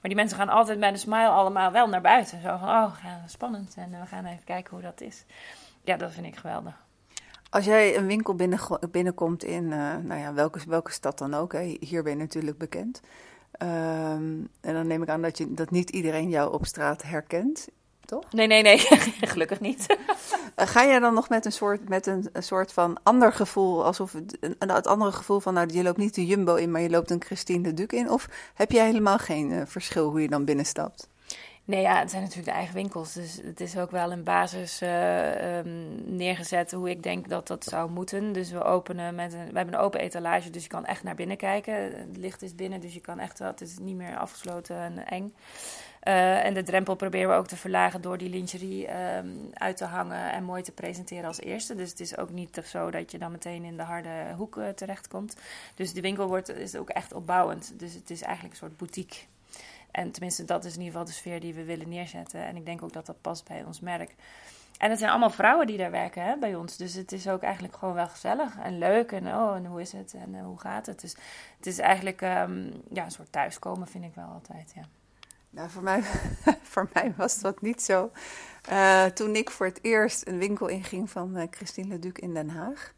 [0.00, 2.40] Maar die mensen gaan altijd met een smile allemaal wel naar buiten.
[2.40, 2.94] Zo van: oh,
[3.26, 3.74] spannend.
[3.76, 5.24] En we gaan even kijken hoe dat is.
[5.82, 6.86] Ja, dat vind ik geweldig.
[7.50, 11.52] Als jij een winkel binnen, binnenkomt in, uh, nou ja, welke, welke stad dan ook,
[11.52, 11.76] hè?
[11.80, 13.00] hier ben je natuurlijk bekend.
[13.62, 17.68] Um, en dan neem ik aan dat, je, dat niet iedereen jou op straat herkent
[18.08, 18.32] toch?
[18.32, 18.78] Nee, nee, nee.
[19.34, 19.96] Gelukkig niet.
[20.54, 23.84] Eh, ga jij dan nog met een soort, met een, een soort van ander gevoel,
[23.84, 26.80] alsof het, een, het andere gevoel van, nou, je loopt niet de Jumbo in, maar
[26.80, 28.10] je loopt een Christine de Duc in?
[28.10, 31.08] Of heb jij helemaal geen uh, verschil hoe je dan binnenstapt?
[31.68, 33.12] Nee, ja, het zijn natuurlijk de eigen winkels.
[33.12, 37.64] Dus het is ook wel een basis uh, um, neergezet hoe ik denk dat dat
[37.64, 38.32] zou moeten.
[38.32, 41.14] Dus we openen met een, we hebben een open etalage, dus je kan echt naar
[41.14, 41.74] binnen kijken.
[41.74, 45.34] Het licht is binnen, dus je kan echt, het is niet meer afgesloten en eng.
[46.02, 49.84] Uh, en de drempel proberen we ook te verlagen door die lingerie um, uit te
[49.84, 51.74] hangen en mooi te presenteren als eerste.
[51.74, 54.68] Dus het is ook niet zo dat je dan meteen in de harde hoek uh,
[54.68, 55.36] terechtkomt.
[55.74, 57.72] Dus de winkel wordt, is ook echt opbouwend.
[57.76, 59.18] Dus het is eigenlijk een soort boutique.
[59.90, 62.44] En tenminste, dat is in ieder geval de sfeer die we willen neerzetten.
[62.44, 64.14] En ik denk ook dat dat past bij ons merk.
[64.78, 66.76] En het zijn allemaal vrouwen die daar werken hè, bij ons.
[66.76, 69.12] Dus het is ook eigenlijk gewoon wel gezellig en leuk.
[69.12, 71.00] En oh, en hoe is het en uh, hoe gaat het?
[71.00, 71.16] Dus
[71.56, 74.72] het is eigenlijk um, ja, een soort thuiskomen, vind ik wel altijd.
[74.74, 74.82] Ja.
[75.50, 76.02] Nou, voor mij,
[76.72, 78.10] voor mij was dat niet zo.
[78.70, 82.50] Uh, toen ik voor het eerst een winkel inging van uh, Christine Leduc in Den
[82.50, 82.94] Haag.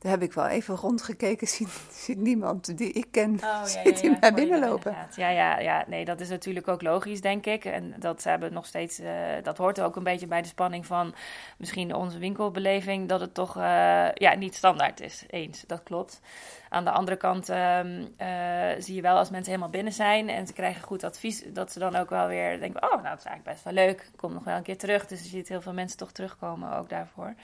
[0.00, 1.46] Daar heb ik wel even rondgekeken,
[1.92, 4.96] ziet, niemand die ik ken oh, ja, zit ja, ja, binnenlopen.
[5.16, 7.64] Ja, ja, ja, nee, dat is natuurlijk ook logisch, denk ik.
[7.64, 9.10] En dat hebben nog steeds, uh,
[9.42, 11.14] dat hoort ook een beetje bij de spanning van
[11.58, 13.54] misschien onze winkelbeleving, dat het toch
[14.14, 15.24] ja, niet standaard is.
[15.28, 16.20] Eens, dat klopt.
[16.72, 20.46] Aan de andere kant um, uh, zie je wel als mensen helemaal binnen zijn en
[20.46, 23.24] ze krijgen goed advies, dat ze dan ook wel weer denken: oh, nou, dat is
[23.24, 24.10] eigenlijk best wel leuk.
[24.16, 25.06] Kom nog wel een keer terug.
[25.06, 27.34] Dus je ziet heel veel mensen toch terugkomen ook daarvoor.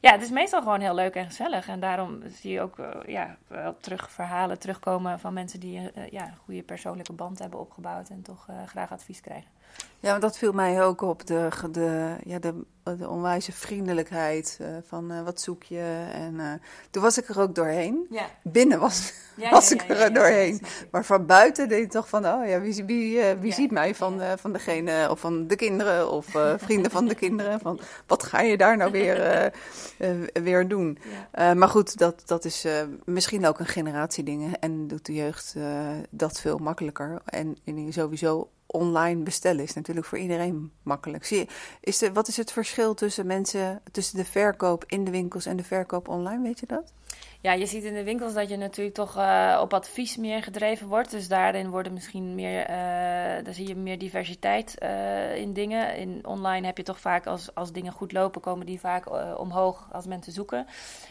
[0.00, 1.68] Ja, het is meestal gewoon heel leuk en gezellig.
[1.68, 6.08] En daarom zie je ook uh, ja, wel terug verhalen terugkomen van mensen die uh,
[6.10, 9.50] ja, een goede persoonlijke band hebben opgebouwd en toch graag advies krijgen.
[10.00, 11.26] Ja, dat viel mij ook op.
[11.26, 12.54] De, de, ja, de
[12.98, 16.06] de onwijze vriendelijkheid van wat zoek je.
[16.12, 18.06] En toen was ik er ook doorheen.
[18.10, 18.26] Ja.
[18.42, 20.60] Binnen was, Ja, was ja, ik er doorheen.
[20.90, 23.94] Maar van buiten deed ik toch van, oh ja, wie, wie, eh, wie ziet mij
[23.94, 27.60] van, eh, van degene, of van de kinderen, of eh, vrienden van de kinderen.
[27.60, 29.46] Van, wat ga je daar nou weer, eh,
[29.98, 30.98] eh, weer doen?
[31.30, 34.56] Eh, maar goed, dat, dat is eh, misschien ook een generatieding.
[34.60, 35.64] En doet de jeugd eh,
[36.10, 37.20] dat veel makkelijker.
[37.24, 41.24] En, en sowieso online bestellen is natuurlijk voor iedereen makkelijk.
[41.24, 41.46] Zie je,
[41.80, 45.56] is de, wat is het verschil tussen mensen, tussen de verkoop in de winkels en
[45.56, 46.42] de verkoop online?
[46.42, 46.92] Weet je dat?
[47.42, 50.88] Ja, je ziet in de winkels dat je natuurlijk toch eh, op advies meer gedreven
[50.88, 51.10] wordt.
[51.10, 55.96] Dus daarin worden misschien meer, eh, daar zie je meer diversiteit eh, in dingen.
[55.96, 59.88] In online heb je toch vaak, als, als dingen goed lopen, komen die vaak omhoog
[59.92, 60.66] als mensen zoeken.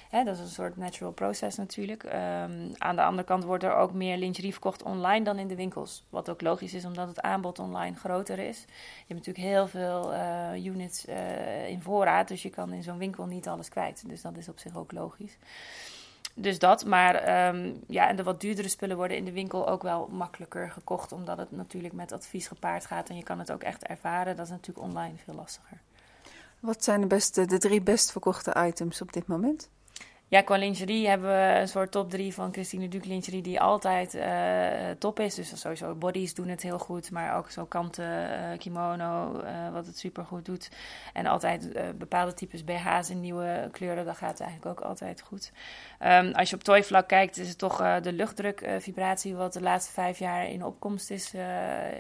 [0.10, 2.04] Hè, dat is een soort natural process natuurlijk.
[2.04, 5.56] Ehm, aan de andere kant wordt er ook meer lingerie verkocht online dan in de
[5.56, 6.04] winkels.
[6.10, 8.60] Wat ook logisch is, omdat het aanbod online groter is.
[9.08, 10.14] Je hebt natuurlijk heel veel
[10.56, 11.06] units
[11.68, 14.04] in voorraad, dus je kan in zo'n winkel niet alles kwijt.
[14.08, 15.38] Dus dat is op zich ook logisch.
[16.34, 19.82] Dus dat, maar ehm, ja, en de wat duurdere spullen worden in de winkel ook
[19.82, 23.64] wel makkelijker gekocht, omdat het natuurlijk met advies gepaard gaat en je kan het ook
[23.64, 24.36] echt ervaren.
[24.36, 25.82] Dat is natuurlijk online veel lastiger.
[26.60, 29.70] Wat zijn de, beste, de drie best verkochte items op dit moment?
[30.32, 34.14] Ja, qua lingerie hebben we een soort top 3 van Christine Duc lingerie die altijd
[34.14, 35.36] eh, top is.
[35.36, 39.86] Dus sowieso bodies doen het heel goed, maar ook zo kanten, eh, kimono, eh, wat
[39.86, 40.72] het super goed doet.
[41.14, 45.52] En altijd bepaalde types BH's in nieuwe kleuren, dat gaat eigenlijk ook altijd goed.
[46.00, 50.20] Ehm, als je op toyvlak kijkt, is het toch de luchtdrukvibratie wat de laatste vijf
[50.20, 51.34] jaar in opkomst is,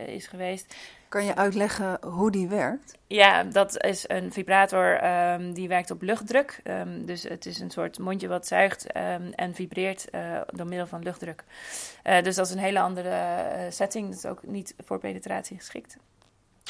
[0.06, 0.76] is geweest.
[1.12, 2.97] Kan je uitleggen hoe die werkt?
[3.08, 6.60] Ja, dat is een vibrator ehm, die werkt op luchtdruk.
[6.63, 10.88] Ehm, dus het is een soort mondje wat zuigt ehm, en vibreert eh, door middel
[10.88, 11.43] van luchtdruk.
[12.04, 14.08] Eh, dus dat is een hele andere eh, setting.
[14.08, 15.97] Dat is ook niet voor penetratie geschikt.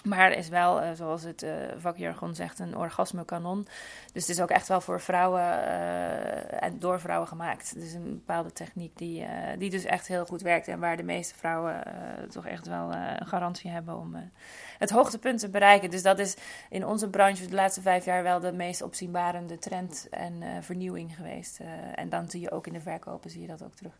[0.04, 3.68] Maar is wel, eh, zoals het eh, vakjargon zegt, een orgasmekanon.
[4.14, 7.76] Dus het is ook echt wel voor vrouwen eh, en door vrouwen gemaakt.
[7.76, 9.26] Is een bepaalde techniek die,
[9.58, 10.68] die dus echt heel goed werkt.
[10.68, 11.84] En waar de meeste vrouwen
[12.30, 14.32] toch echt wel een garantie hebben om
[14.78, 15.90] het hoogtepunt te bereiken.
[15.90, 16.36] Dus dat is
[16.70, 21.60] in onze branche de laatste vijf jaar wel de meest opzienbarende trend en vernieuwing geweest.
[21.96, 24.00] En dan zie je ook in de verkopen zie je dat ook terug.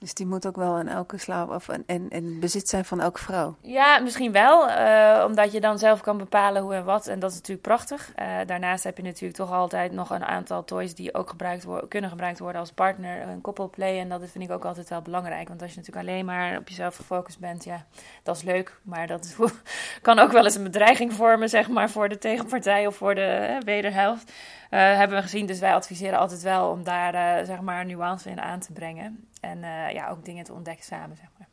[0.00, 3.56] Dus die moet ook wel in elke slaap of en, bezit zijn van elke vrouw.
[3.60, 7.06] Ja, misschien wel, eh, omdat je dan zelf kan bepalen hoe en wat.
[7.06, 8.12] En dat is natuurlijk prachtig.
[8.14, 12.10] Eh, daarnaast heb je natuurlijk toch altijd nog een aantal toys die ook gebruikt kunnen
[12.10, 13.98] gebruikt worden als partner, een koppelplay.
[13.98, 15.48] En dat vind ik ook altijd wel belangrijk.
[15.48, 17.86] Want als je natuurlijk alleen maar op jezelf gefocust bent, ja,
[18.22, 18.80] dat is leuk.
[18.82, 19.36] Maar dat
[20.02, 23.20] kan ook wel eens een bedreiging vormen, zeg maar, voor de tegenpartij of voor de
[23.20, 24.32] eh, wederhelft.
[24.70, 25.46] Eh, hebben we gezien.
[25.46, 29.28] Dus wij adviseren altijd wel om daar, eh, zeg maar, nuance in aan te brengen.
[29.40, 31.48] En eh, ja, ook dingen te ontdekken samen, zeg maar.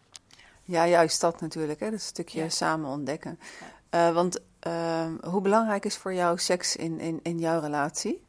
[0.64, 1.80] Ja, juist dat natuurlijk.
[1.80, 1.92] Hè?
[1.92, 2.50] Dat stukje Ja.
[2.50, 3.40] samen ontdekken.
[3.90, 8.26] Want ehm, hoe belangrijk is voor jou seks in, in, in jouw relatie?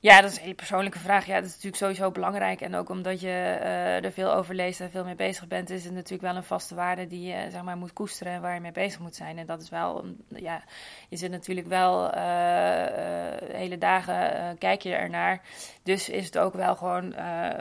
[0.00, 1.26] Ja, dat is een hele persoonlijke vraag.
[1.26, 2.60] Ja, dat is natuurlijk sowieso belangrijk.
[2.60, 5.84] En ook omdat je eh, er veel over leest en veel mee bezig bent, is
[5.84, 8.60] het natuurlijk wel een vaste waarde die je zeg maar, moet koesteren en waar je
[8.60, 9.38] mee bezig moet zijn.
[9.38, 10.62] En dat is wel, ja,
[11.08, 15.40] je zit natuurlijk wel eh, hele dagen, kijk je ernaar.
[15.82, 17.14] Dus is het ook wel gewoon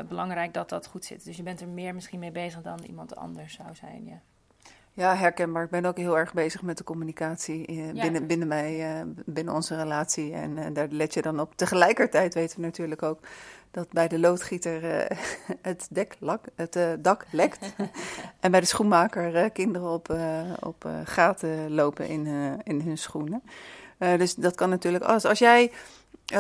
[0.08, 1.26] belangrijk dat dat goed zit.
[1.26, 4.06] Dus je bent er meer misschien mee bezig dan iemand anders zou zijn.
[4.06, 4.22] Ja.
[4.98, 5.64] Ja, herkenbaar.
[5.64, 8.02] Ik ben ook heel erg bezig met de communicatie eh, Ja.
[8.02, 10.34] binnen, binnen, mij, eh, binnen onze relatie.
[10.34, 11.54] En eh, daar let je dan op.
[11.56, 13.20] Tegelijkertijd weten we natuurlijk ook
[13.72, 14.82] dat bij de loodgieter
[15.62, 17.74] het, dek lak, het dak lekt.
[18.40, 20.18] en bij de schoenmaker kinderen op,
[20.60, 22.28] op gaten lopen in,
[22.64, 23.44] in hun schoenen.
[23.98, 25.26] Dus dat kan natuurlijk alles.
[25.26, 25.72] Als jij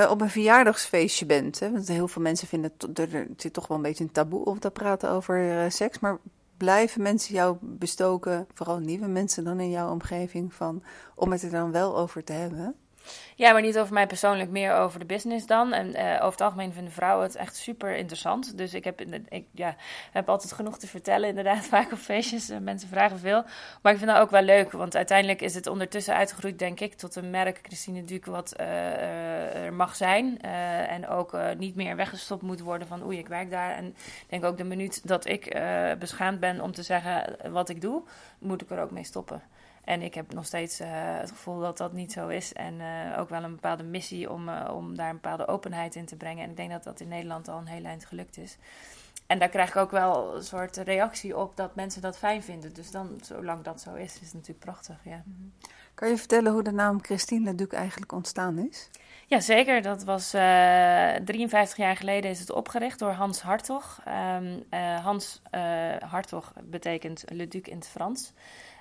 [0.10, 3.84] op een verjaardagsfeestje bent, hè, want heel veel mensen vinden er, zit toch wel een
[3.84, 6.17] beetje een taboe op te praten over seks, maar
[6.58, 10.84] blijven mensen jou bestoken, vooral nieuwe mensen dan in jouw omgeving, van,
[11.15, 12.76] om het er dan wel over te hebben?
[13.36, 15.74] Ja, maar niet over mij persoonlijk, meer over de business dan.
[15.74, 18.58] En eh, over het algemeen vinden vrouwen het echt super interessant.
[18.58, 19.76] Dus ik heb, ik, ja,
[20.12, 22.50] heb altijd genoeg te vertellen, inderdaad, vaak op feestjes.
[22.50, 23.43] Eh, mensen vragen veel.
[23.82, 26.93] Maar ik vind dat ook wel leuk, want uiteindelijk is het ondertussen uitgegroeid, denk ik,
[26.93, 30.41] tot een merk, Christine Duc, wat eh, er mag zijn.
[30.41, 33.76] En ook niet meer weggestopt moet worden van oei, ik werk daar.
[33.76, 35.58] En ik denk ook de minuut dat ik
[36.00, 38.04] beschaamd ben om te zeggen wat ik doe,
[38.39, 39.41] moet ik er ook mee stoppen.
[39.88, 42.54] En ik heb nog steeds eh, het gevoel dat dat niet zo is.
[42.54, 46.06] En eh, ook wel een bepaalde missie om, eh, om daar een bepaalde openheid in
[46.06, 46.43] te brengen.
[46.43, 48.58] En ik denk dat dat in Nederland al een heel eind gelukt is.
[49.28, 52.73] En daar krijg ik ook wel een soort reactie op dat mensen dat fijn vinden.
[52.73, 54.95] Dus dan, zolang dat zo is, is het natuurlijk prachtig.
[55.04, 55.23] Ja,
[55.93, 58.89] Kan je vertellen hoe de naam Christine Leduc eigenlijk ontstaan is?
[59.28, 59.82] ja zeker.
[59.82, 64.02] Dat was eh 53 jaar geleden is het opgericht door Hans Hartog.
[64.06, 65.41] Ehm, eh, Hans
[66.00, 68.34] Hartog betekent Le Duc in het Frans.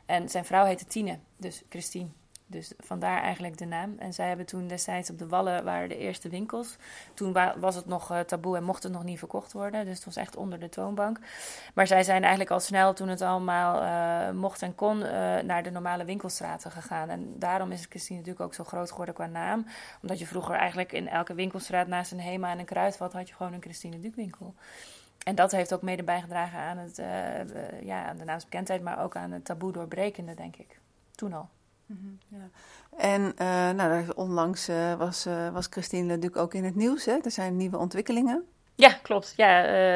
[0.06, 2.08] En zijn vrouw heette Tine, dus Christine.
[2.48, 3.94] Dus vandaar eigenlijk de naam.
[3.98, 6.76] En zij hebben toen destijds op de Wallen waren de eerste winkels.
[7.14, 9.84] Toen was het nog uh, taboe en mocht het nog niet verkocht worden.
[9.84, 11.18] Dus het was echt onder de toonbank.
[11.74, 15.62] Maar zij zijn eigenlijk al snel, toen het allemaal uh, mocht en kon, uh, naar
[15.62, 17.08] de normale winkelstraten gegaan.
[17.08, 19.66] En daarom is Christine natuurlijk ook zo groot geworden qua naam.
[20.02, 23.34] Omdat je vroeger eigenlijk in elke winkelstraat naast een Hema en een Kruidvat had je
[23.34, 24.54] gewoon een Christine Duc winkel.
[25.26, 27.02] En dat heeft ook mede bijgedragen aan, het,
[27.82, 30.78] ja, aan de naamsbekendheid, maar ook aan het taboe doorbrekende, denk ik.
[31.14, 31.48] Toen al.
[31.86, 32.48] Mm ja.
[32.96, 37.04] En uh, nou, onlangs uh, was, uh, was Christine natuurlijk ook in het nieuws.
[37.04, 37.18] Hè?
[37.22, 38.44] Er zijn nieuwe ontwikkelingen.
[38.74, 39.32] Ja, klopt.
[39.36, 39.48] Ja,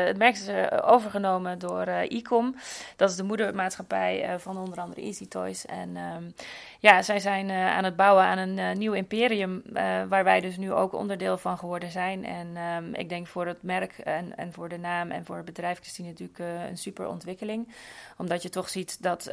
[0.07, 0.49] het merk is
[0.83, 2.55] overgenomen door Ecom.
[2.97, 5.66] Dat is de moedermaatschappij van onder andere Easy Toys.
[5.66, 6.35] En um,
[6.81, 9.73] ja, zij zijn uh, aan het bouwen aan een uh, nieuw imperium, uh,
[10.09, 12.25] waar wij dus nu ook onderdeel van geworden zijn.
[12.25, 15.45] En um, ik denk voor het merk en, en voor de naam en voor het
[15.45, 17.69] bedrijf Christine natuurlijk een super ontwikkeling.
[18.16, 19.25] Omdat je toch ziet dat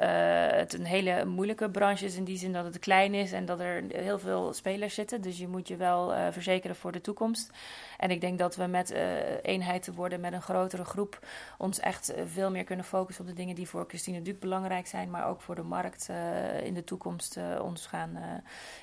[0.51, 3.59] het een hele moeilijke branche is in die zin dat het klein is en dat
[3.59, 5.21] er heel veel spelers zitten.
[5.21, 7.51] Dus je moet je wel verzekeren voor de toekomst.
[7.97, 8.91] En ik denk dat we met
[9.41, 11.19] eenheid te worden, met een grotere groep,
[11.57, 15.09] ons echt veel meer kunnen focussen op de dingen die voor Christine Duc belangrijk zijn,
[15.09, 16.09] maar ook voor de markt
[16.63, 18.21] in de toekomst uh, ons gaan uh,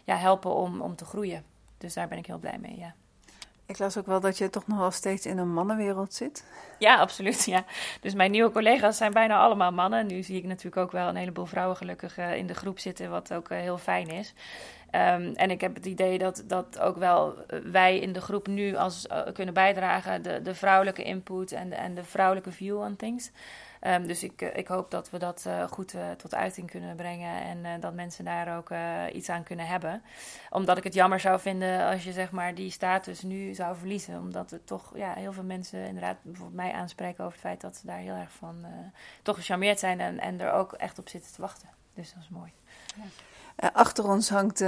[0.04, 1.44] ja, helpen om, om te groeien.
[1.78, 2.94] Dus daar ben ik heel blij mee, ja.
[3.66, 6.44] Ik las ook wel dat je toch nog wel steeds in een mannenwereld zit.
[6.78, 7.44] Ja, absoluut.
[7.44, 7.64] Ja.
[8.00, 10.06] Dus mijn nieuwe collega's zijn bijna allemaal mannen.
[10.06, 13.10] Nu zie ik natuurlijk ook wel een heleboel vrouwen gelukkig uh, in de groep zitten,
[13.10, 14.34] wat ook uh, heel fijn is.
[14.90, 18.76] Um, en ik heb het idee dat, dat ook wel wij in de groep nu
[18.76, 22.96] als uh, kunnen bijdragen, de, de vrouwelijke input en de, en de vrouwelijke view on
[22.96, 23.30] things.
[23.86, 27.42] Um, dus ik, ik hoop dat we dat uh, goed uh, tot uiting kunnen brengen
[27.42, 28.70] en uh, dat mensen daar ook
[29.14, 30.02] iets aan kunnen hebben.
[30.50, 34.18] Omdat ik het jammer zou vinden als je zeg maar die status nu zou verliezen.
[34.18, 37.76] Omdat het toch ja, heel veel mensen inderdaad bijvoorbeeld mij aanspreken over het feit dat
[37.76, 38.66] ze daar heel erg van
[39.22, 41.68] toch gecharmeerd zijn en, en er ook echt op zitten te wachten.
[41.94, 42.52] Dus dat is mooi.
[43.56, 43.70] Ja.
[43.72, 44.64] achter ons hangt,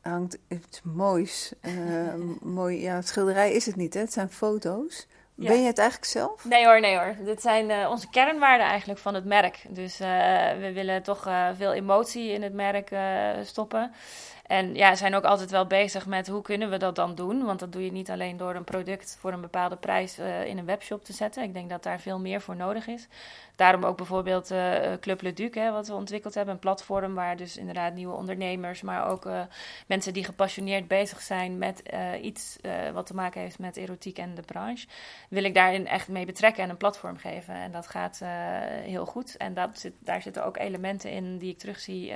[0.00, 1.52] hangt iets moois.
[2.40, 4.00] mooi, ja, schilderij is het niet, hè?
[4.00, 5.06] het zijn foto's.
[5.48, 6.44] Ben je het eigenlijk zelf?
[6.44, 7.14] Nee hoor, nee hoor.
[7.24, 9.62] Dit zijn uh, onze kernwaarden eigenlijk van het merk.
[9.68, 10.06] Dus uh,
[10.58, 12.90] we willen toch uh, veel emotie in het merk
[13.44, 13.92] stoppen.
[14.46, 17.44] En ja, zijn ook altijd wel bezig met hoe kunnen we dat dan doen.
[17.44, 20.64] Want dat doe je niet alleen door een product voor een bepaalde prijs in een
[20.64, 21.42] webshop te zetten.
[21.42, 23.08] Ik denk dat daar veel meer voor nodig is.
[23.60, 26.54] Daarom ook bijvoorbeeld uh, Club Le Duc, hè, wat we ontwikkeld hebben.
[26.54, 29.42] Een platform waar dus inderdaad nieuwe ondernemers, maar ook uh,
[29.86, 31.82] mensen die gepassioneerd bezig zijn met
[32.22, 32.56] iets
[32.92, 34.86] wat te maken heeft met erotiek en de branche.
[35.28, 37.54] Wil ik daarin echt mee betrekken en een platform geven.
[37.54, 38.20] En dat gaat
[38.84, 39.36] heel goed.
[39.36, 42.14] En dat zit, daar zitten ook elementen in die ik terugzie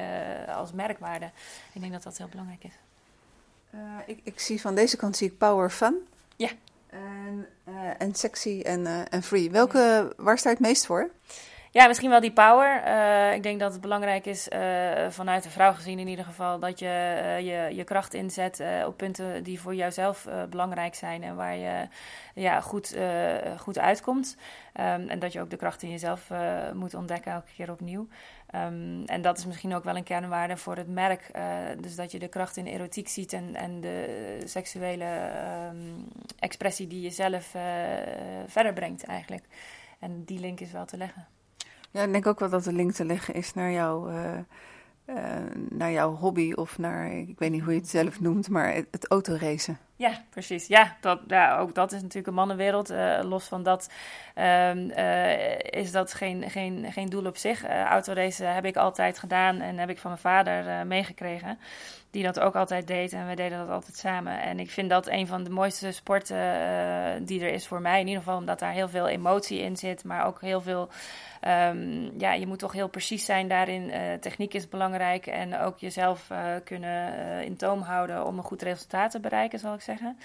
[0.48, 1.30] als merkwaarde.
[1.72, 2.74] Ik denk dat dat heel belangrijk is.
[4.06, 5.94] Ik, ik, zie van deze kant zie ik power fun.
[6.36, 6.50] Ja.
[6.94, 9.50] En, uh, en sexy en, uh, en free.
[9.50, 11.10] Welke, waar sta je het meest voor?
[11.70, 12.76] Ja, misschien wel die power.
[13.34, 14.48] ik denk dat het belangrijk is,
[15.08, 16.86] vanuit de vrouw gezien in ieder geval, dat je
[17.42, 21.88] je, je kracht inzet op punten die voor jouzelf belangrijk zijn en waar je
[22.34, 22.96] ja, goed,
[23.58, 24.36] goed uitkomt.
[24.80, 26.30] Um, en dat je ook de kracht in jezelf
[26.72, 28.08] moet ontdekken elke keer opnieuw.
[28.54, 31.30] Um, en dat is misschien ook wel een kernwaarde voor het merk.
[31.36, 31.42] Uh,
[31.80, 35.30] dus dat je de kracht in erotiek ziet en, en de seksuele
[35.70, 37.62] um, expressie die je zelf uh,
[38.46, 39.44] verder brengt eigenlijk.
[39.98, 41.26] En die link is wel te leggen.
[41.90, 44.38] Ja, ik denk ook wel dat de link te leggen is naar jouw, uh,
[45.68, 48.86] naar jouw hobby of naar, ik weet niet hoe je het zelf noemt, maar het,
[48.90, 49.78] het autoracen.
[49.96, 50.66] Ja, precies.
[50.66, 52.90] Ja, dat, ja, ook dat is natuurlijk een mannenwereld.
[52.90, 53.90] Uh, los van dat
[54.34, 57.64] um, uh, is dat geen, geen, geen doel op zich.
[57.64, 61.58] Uh, autoracen heb ik altijd gedaan en heb ik van mijn vader meegekregen.
[62.14, 64.40] Die dat ook altijd deed en we deden dat altijd samen.
[64.40, 66.36] En ik vind dat een van de mooiste sporten
[67.24, 68.00] die er is voor mij.
[68.00, 70.88] In ieder geval omdat daar heel veel emotie in zit, maar ook heel veel...
[71.48, 73.92] Um, ja, je moet toch heel precies zijn daarin.
[74.20, 76.30] techniek is belangrijk en ook jezelf
[76.64, 80.18] kunnen in toom houden om een goed resultaat te bereiken, zal ik zeggen.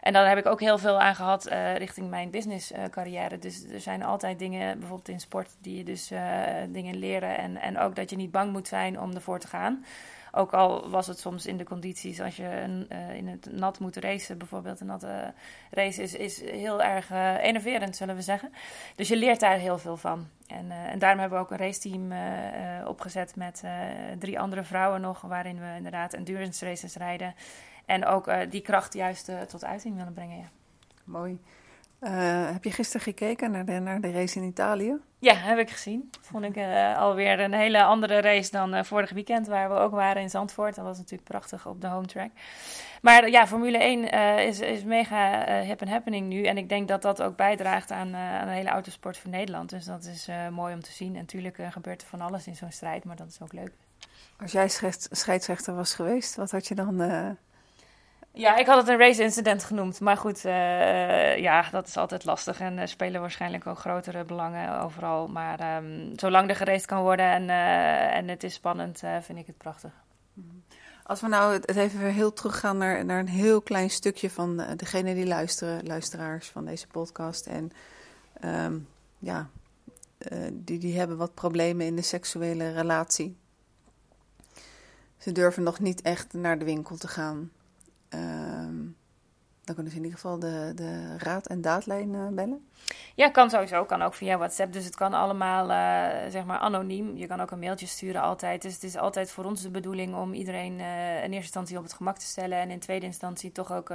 [0.00, 1.44] En daar heb ik ook heel veel aan gehad
[1.76, 3.38] richting mijn business uh, carrière.
[3.38, 6.12] Dus er zijn altijd dingen, bijvoorbeeld in sport, die je dus
[6.68, 7.38] dingen leren.
[7.38, 9.84] En, en ook dat je niet bang moet zijn om ervoor te gaan.
[10.36, 13.96] Ook al was het soms in de condities, als je een, in het nat moet
[13.96, 15.34] racen, bijvoorbeeld een natte
[15.70, 18.52] race, is, is heel erg enerverend, zullen we zeggen.
[18.96, 20.28] Dus je leert daar heel veel van.
[20.46, 22.12] En, en daarom hebben we ook een raceteam
[22.86, 23.62] opgezet met
[24.18, 27.34] drie andere vrouwen nog, waarin we inderdaad endurance races rijden.
[27.86, 30.38] En ook uh, die kracht juist uh, tot uiting willen brengen.
[30.38, 30.48] Ja.
[31.04, 31.40] Mooi.
[32.00, 34.96] Uh, heb je gisteren gekeken naar de, naar de race in Italië?
[35.18, 36.10] Ja, heb ik gezien.
[36.20, 39.90] Vond ik uh, alweer een hele andere race dan uh, vorig weekend, waar we ook
[39.90, 40.74] waren in Zandvoort.
[40.74, 42.30] Dat was natuurlijk prachtig op de home track.
[43.02, 44.10] Maar ja, Formule 1
[44.46, 46.44] is, is mega hip and happening nu.
[46.44, 49.70] En ik denk dat dat ook bijdraagt aan, aan de hele autosport van Nederland.
[49.70, 51.14] Dus dat is mooi om te zien.
[51.14, 53.72] En natuurlijk gebeurt er van alles in zo'n strijd, maar dat is ook leuk.
[54.40, 54.68] Als jij
[55.10, 56.96] scheidsrechter was geweest, wat had je dan
[58.36, 60.00] ja, ik had het een race incident genoemd.
[60.00, 62.60] Maar goed, uh, ja, dat is altijd lastig.
[62.60, 65.28] En spelen waarschijnlijk ook grotere belangen overal.
[65.28, 69.46] Maar um, zolang er geraced kan worden en, uh, en het is spannend, vind ik
[69.46, 69.90] het prachtig.
[71.02, 74.64] Als we nou het even weer heel teruggaan naar, naar een heel klein stukje van
[74.76, 77.46] degene die luisteren, luisteraars van deze podcast.
[77.46, 77.72] En
[78.44, 79.48] um, ja,
[80.52, 83.36] die, die hebben wat problemen in de seksuele relatie.
[85.18, 87.50] Ze durven nog niet echt naar de winkel te gaan.
[88.16, 88.86] Ehm,
[89.66, 92.68] dan kunnen ze in ieder geval de, de raad- en daadlijn uh, bellen.
[93.14, 93.84] Ja, kan sowieso.
[93.84, 94.72] Kan ook via WhatsApp.
[94.72, 97.16] Dus het kan allemaal, uh, zeg maar, anoniem.
[97.16, 98.62] Je kan ook een mailtje sturen altijd.
[98.62, 101.82] Dus het is altijd voor ons de bedoeling om iedereen uh, in eerste instantie op
[101.82, 102.58] het gemak te stellen.
[102.58, 103.92] En in tweede instantie toch ook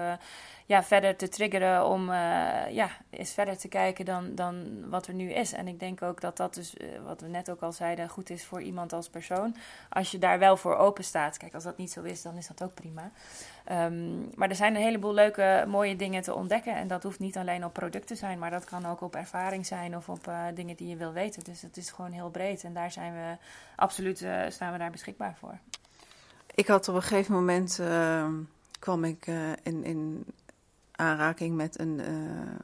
[0.66, 2.12] ja, verder te triggeren om
[2.70, 5.54] ja, eens verder te kijken dan, dan wat er nu is.
[5.54, 6.74] En ik denk ook dat dat dus,
[7.06, 9.56] wat we net ook al zeiden, goed is voor iemand als persoon.
[9.90, 11.38] Als je daar wel voor open staat.
[11.38, 13.12] Kijk, als dat niet zo is, dan is dat ook prima.
[13.70, 16.76] Um, maar er zijn een heleboel leuke, mooie dingen te ontdekken.
[16.76, 19.96] En dat hoeft niet alleen op producten zijn, maar dat kan ook op ervaring zijn
[19.96, 21.44] of op uh, dingen die je wil weten.
[21.44, 22.64] Dus het is gewoon heel breed.
[22.64, 23.38] En daar zijn we
[23.76, 25.58] absoluut uh, staan we daar beschikbaar voor.
[26.56, 28.28] Ik had op een gegeven moment uh,
[28.80, 30.26] kwam ik uh, in, in
[30.92, 32.02] aanraking met een,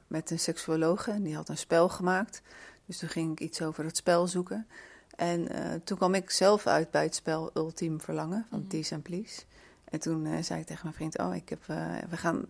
[0.08, 1.12] met een seksuologe.
[1.12, 2.42] En die had een spel gemaakt.
[2.86, 4.68] Dus toen ging ik iets over het spel zoeken.
[5.16, 5.48] En
[5.84, 8.70] toen kwam ik zelf uit bij het spel Ultiem Verlangen van mm -hmm.
[8.70, 9.42] Tease and Please.
[9.90, 11.78] En toen uh, zei ik tegen mijn vriend: Oh, ik heb, uh,
[12.10, 12.46] we gaan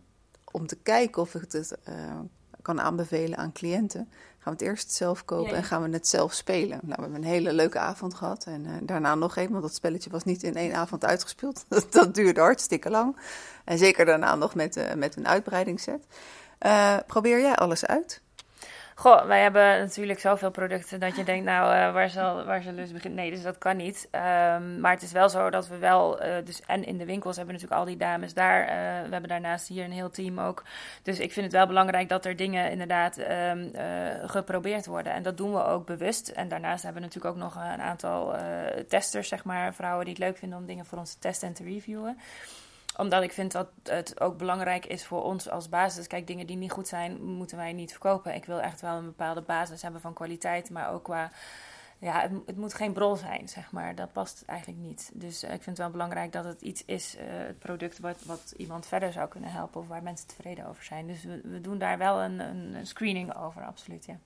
[0.52, 1.96] om te kijken of ik het uh,
[2.62, 4.10] kan aanbevelen aan cliënten.
[4.38, 6.80] Gaan we het eerst zelf kopen en gaan we het zelf spelen.
[6.82, 8.46] Nou, we hebben een hele leuke avond gehad.
[8.46, 11.66] En daarna nog een, want dat spelletje was niet in één avond uitgespeeld.
[11.90, 13.18] dat, duurde hartstikke lang.
[13.66, 16.06] En zeker daarna nog met, met een uitbreidingsset.
[17.08, 18.22] probeer jij alles uit?
[19.00, 22.88] Goh, wij hebben natuurlijk zoveel producten dat je denkt, nou, uh, waar, zal, waar zullen
[22.88, 23.20] we beginnen?
[23.20, 24.08] Nee, dus dat kan niet.
[24.12, 27.36] Um, maar het is wel zo dat we wel, uh, dus en in de winkels
[27.36, 28.62] hebben natuurlijk al die dames daar.
[28.62, 28.68] Uh,
[29.06, 30.64] we hebben daarnaast hier een heel team ook.
[31.04, 33.72] Dus ik vind het wel belangrijk dat er dingen inderdaad um,
[34.26, 35.14] geprobeerd worden.
[35.14, 36.28] En dat doen we ook bewust.
[36.28, 38.36] En daarnaast hebben we natuurlijk ook nog een aantal
[38.88, 41.54] testers, zeg maar, vrouwen die het leuk vinden om dingen voor ons te testen en
[41.54, 42.18] te reviewen
[42.98, 46.08] omdat ik vind dat het ook belangrijk is voor ons als basis.
[46.08, 48.36] Kijk, dingen die niet goed zijn, moeten wij niet verkopen.
[48.36, 51.32] Ik wil echt wel een bepaalde basis hebben van kwaliteit, maar ook qua.
[52.00, 53.96] Ja, het, het moet geen brol zijn, zeg maar.
[53.96, 55.12] Dat past eigenlijk niet.
[55.14, 58.24] Dus uh, ik vind het wel belangrijk dat het iets is, uh, het product, wat,
[58.26, 61.08] wat iemand verder zou kunnen helpen of waar mensen tevreden over zijn.
[61.08, 64.18] Dus we, doen daar wel een, een screening over, absoluut, ja.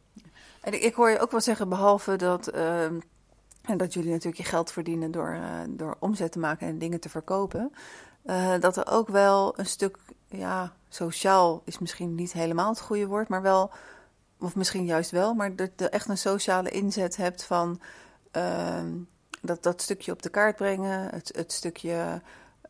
[0.61, 2.55] En ik, hoor je ook wel zeggen, behalve dat.
[2.55, 2.83] Uh,
[3.61, 6.99] en dat jullie natuurlijk je geld verdienen door, uh, door omzet te maken en dingen
[6.99, 7.73] te verkopen.
[8.25, 9.97] Uh, dat er ook wel een stuk,
[10.27, 13.71] ja, sociaal is misschien niet helemaal het goede woord, maar wel,
[14.39, 17.81] of misschien juist wel, maar dat je echt een sociale inzet hebt van
[18.37, 18.83] uh,
[19.41, 22.21] dat, dat stukje op de kaart brengen, het, het stukje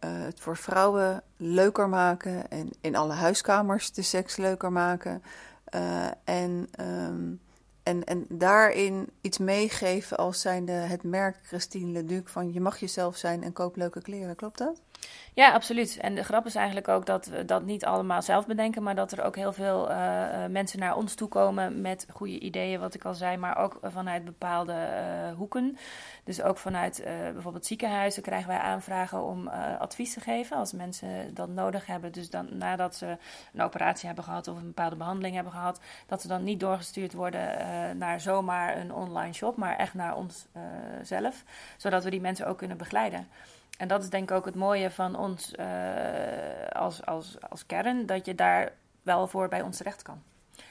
[0.03, 5.23] uh, het voor vrouwen leuker maken en in alle huiskamers de seks leuker maken.
[5.75, 7.39] Uh, en, um,
[7.83, 13.17] en, en daarin iets meegeven als zijnde het merk Christine Leduc van je mag jezelf
[13.17, 14.35] zijn en koop leuke kleren.
[14.35, 14.81] Klopt dat?
[15.33, 15.97] Ja, absoluut.
[15.97, 19.11] En de grap is eigenlijk ook dat we dat niet allemaal zelf bedenken, maar dat
[19.11, 19.97] er ook heel veel uh,
[20.49, 24.25] mensen naar ons toe komen met goede ideeën, wat ik al zei, maar ook vanuit
[24.25, 25.77] bepaalde uh, hoeken.
[26.23, 27.03] Dus ook vanuit
[27.33, 29.47] bijvoorbeeld ziekenhuizen krijgen wij aanvragen om
[29.79, 32.11] advies te geven als mensen dat nodig hebben.
[32.11, 33.17] Dus dan nadat ze
[33.53, 37.13] een operatie hebben gehad of een bepaalde behandeling hebben gehad, dat ze dan niet doorgestuurd
[37.13, 37.57] worden
[37.97, 40.47] naar zomaar een online shop, maar echt naar ons
[41.01, 41.43] zelf,
[41.77, 43.27] zodat we die mensen ook kunnen begeleiden.
[43.81, 45.65] En dat is denk ik ook het mooie van ons uh,
[46.71, 48.71] als, als, als kern, dat je daar
[49.01, 50.21] wel voor bij ons terecht kan.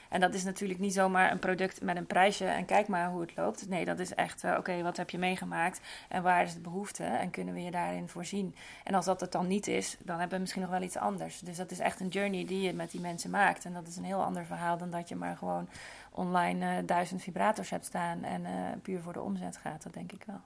[0.09, 3.21] En dat is natuurlijk niet zomaar een product met een prijsje en kijk maar hoe
[3.21, 3.69] het loopt.
[3.69, 7.03] Nee, dat is echt, uh, oké, wat heb je meegemaakt en waar is de behoefte
[7.03, 8.55] en kunnen we je daarin voorzien?
[8.83, 11.39] En als dat het dan niet is, dan hebben we misschien nog wel iets anders.
[11.39, 13.65] Dus dat is echt een journey die je met die mensen maakt.
[13.65, 15.69] En dat is een heel ander verhaal dan dat je maar gewoon
[16.11, 18.45] online uh, duizend vibrators hebt staan en
[18.81, 19.83] puur voor de omzet gaat.
[19.83, 20.41] Dat denk ik wel.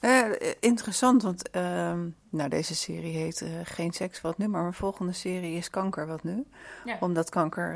[0.00, 0.24] Uh,
[0.60, 1.62] interessant, want uh,
[2.28, 4.48] nou, deze serie heet uh, Geen seks, wat nu?
[4.48, 6.44] Maar mijn volgende serie is Kanker, wat nu?
[6.84, 6.96] Ja.
[7.00, 7.74] Omdat kanker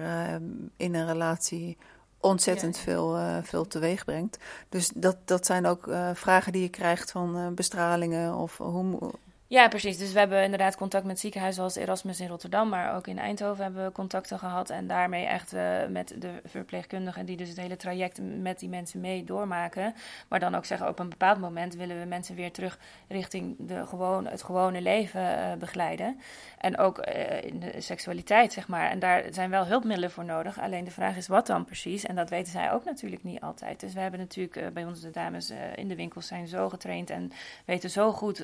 [0.76, 1.76] in een relatie
[2.20, 2.82] ontzettend ja.
[2.82, 4.38] veel, veel teweeg brengt.
[4.68, 9.10] Dus dat, dat zijn ook vragen die je krijgt van bestralingen of hoe...
[9.52, 9.98] Ja, precies.
[9.98, 13.64] Dus we hebben inderdaad contact met ziekenhuizen als Erasmus in Rotterdam, maar ook in Eindhoven
[13.64, 14.70] hebben we contacten gehad.
[14.70, 19.00] En daarmee echt uh, met de verpleegkundigen die dus het hele traject met die mensen
[19.00, 19.94] mee doormaken.
[20.28, 22.78] Maar dan ook zeggen, op een bepaald moment willen we mensen weer terug
[23.08, 26.20] richting de gewoon, het gewone leven uh, begeleiden.
[26.62, 28.90] En ook uh, in de seksualiteit, zeg maar.
[28.90, 30.60] En daar zijn wel hulpmiddelen voor nodig.
[30.60, 32.04] Alleen de vraag is wat dan precies.
[32.04, 33.80] En dat weten zij ook natuurlijk niet altijd.
[33.80, 37.32] Dus we hebben natuurlijk bij ons de dames in de winkels zijn zo getraind en
[37.64, 38.38] weten zo goed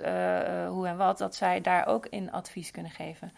[0.68, 3.32] hoe en wat, dat zij daar ook in advies kunnen geven.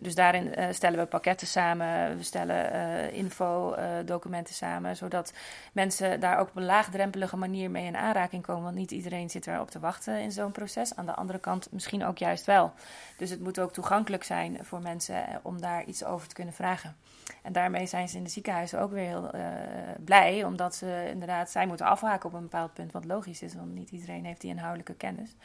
[0.00, 5.32] Dus daarin uh, stellen we pakketten samen, we stellen uh, infodocumenten uh, samen, zodat
[5.72, 8.62] mensen daar ook op een laagdrempelige manier mee in aanraking komen.
[8.62, 10.96] Want niet iedereen zit erop te wachten in zo'n proces.
[10.96, 12.72] Aan de andere kant misschien ook juist wel.
[13.16, 16.54] Dus het moet ook toegankelijk zijn voor mensen eh, om daar iets over te kunnen
[16.54, 16.96] vragen.
[17.42, 19.30] En daarmee zijn ze in de ziekenhuizen ook weer heel
[20.04, 23.74] blij, omdat ze inderdaad, zij moeten afhaken op een bepaald punt, wat logisch is, want
[23.74, 25.36] niet iedereen heeft die inhoudelijke kennis.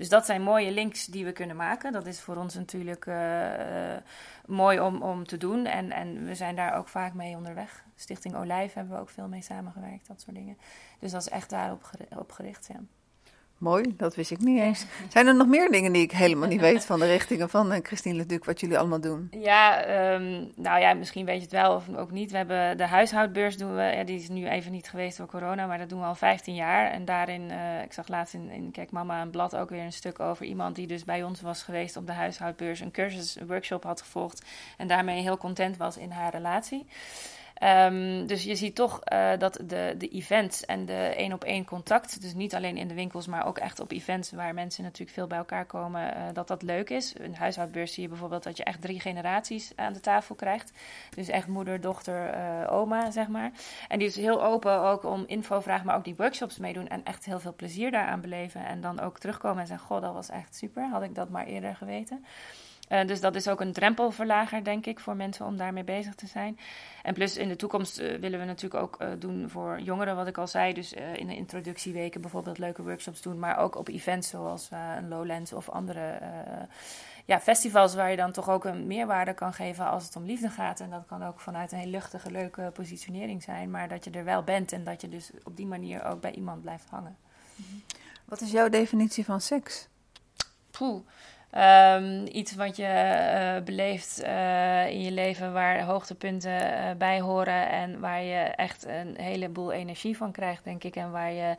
[0.00, 1.92] Dus dat zijn mooie links die we kunnen maken.
[1.92, 3.96] Dat is voor ons natuurlijk uh,
[4.46, 5.66] mooi om, om te doen.
[5.66, 7.84] En, en we zijn daar ook vaak mee onderweg.
[7.96, 10.56] Stichting Olijf hebben we ook veel mee samengewerkt, dat soort dingen.
[10.98, 12.80] Dus dat is echt daarop op gericht, ja.
[13.60, 14.86] Mooi, dat wist ik niet eens.
[15.08, 17.78] Zijn er nog meer dingen die ik helemaal niet weet van de richtingen van uh,
[17.82, 19.28] Christine Leduc, wat jullie allemaal doen?
[19.30, 22.30] Ja, um, nou ja, misschien weet je het wel of ook niet.
[22.30, 25.66] We hebben de huishoudbeurs, doen we, ja, die is nu even niet geweest door corona,
[25.66, 26.90] maar dat doen we al 15 jaar.
[26.90, 29.92] En daarin, uh, ik zag laatst in, in Kijk Mama een blad ook weer een
[29.92, 33.46] stuk over iemand die dus bij ons was geweest op de huishoudbeurs, een cursus, een
[33.46, 34.44] workshop had gevolgd
[34.76, 36.86] en daarmee heel content was in haar relatie.
[37.62, 41.64] Um, dus je ziet toch uh, dat de, de events en de één op één
[41.64, 45.10] contact, dus niet alleen in de winkels, maar ook echt op events waar mensen natuurlijk
[45.10, 47.14] veel bij elkaar komen, uh, dat dat leuk is.
[47.18, 50.72] Een huishoudbeurs zie je bijvoorbeeld dat je echt drie generaties aan de tafel krijgt.
[51.14, 53.50] Dus echt moeder, dochter, uh, oma, zeg maar.
[53.88, 57.04] En die is heel open ook om info vragen, maar ook die workshops meedoen en
[57.04, 58.66] echt heel veel plezier daaraan beleven.
[58.66, 61.46] En dan ook terugkomen en zeggen, goh, dat was echt super, had ik dat maar
[61.46, 62.24] eerder geweten.
[62.90, 66.26] Uh, dus dat is ook een drempelverlager, denk ik, voor mensen om daarmee bezig te
[66.26, 66.58] zijn.
[67.02, 70.26] En plus in de toekomst uh, willen we natuurlijk ook uh, doen voor jongeren, wat
[70.26, 70.72] ik al zei.
[70.72, 73.38] Dus in de introductieweken bijvoorbeeld leuke workshops doen.
[73.38, 76.18] Maar ook op events zoals een Lowlands of andere
[77.24, 80.50] ja, festivals waar je dan toch ook een meerwaarde kan geven als het om liefde
[80.50, 80.80] gaat.
[80.80, 83.70] En dat kan ook vanuit een heel luchtige, leuke positionering zijn.
[83.70, 86.32] Maar dat je er wel bent en dat je dus op die manier ook bij
[86.32, 87.16] iemand blijft hangen.
[88.24, 89.88] Wat is jouw definitie van seks?
[90.70, 91.00] Poeh.
[91.54, 97.68] Um, iets wat je uh, beleeft uh, in je leven waar hoogtepunten uh, bij horen
[97.68, 100.96] en waar je echt een heleboel energie van krijgt, denk ik.
[100.96, 101.56] En waar je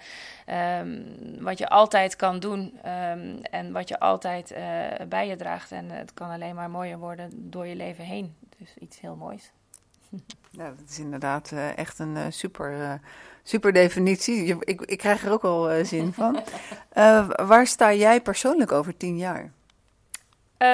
[0.80, 4.56] um, wat je altijd kan doen um, en wat je altijd
[5.08, 5.72] bij je draagt.
[5.72, 8.36] En het kan alleen maar mooier worden door je leven heen.
[8.58, 9.52] Dus iets heel moois.
[10.52, 13.00] Ja, dat is inderdaad echt een super,
[13.44, 14.60] super definitie.
[14.60, 16.40] Ik, ik krijg er ook al zin van.
[17.52, 19.52] waar sta jij persoonlijk over tien jaar?
[20.62, 20.68] Uh,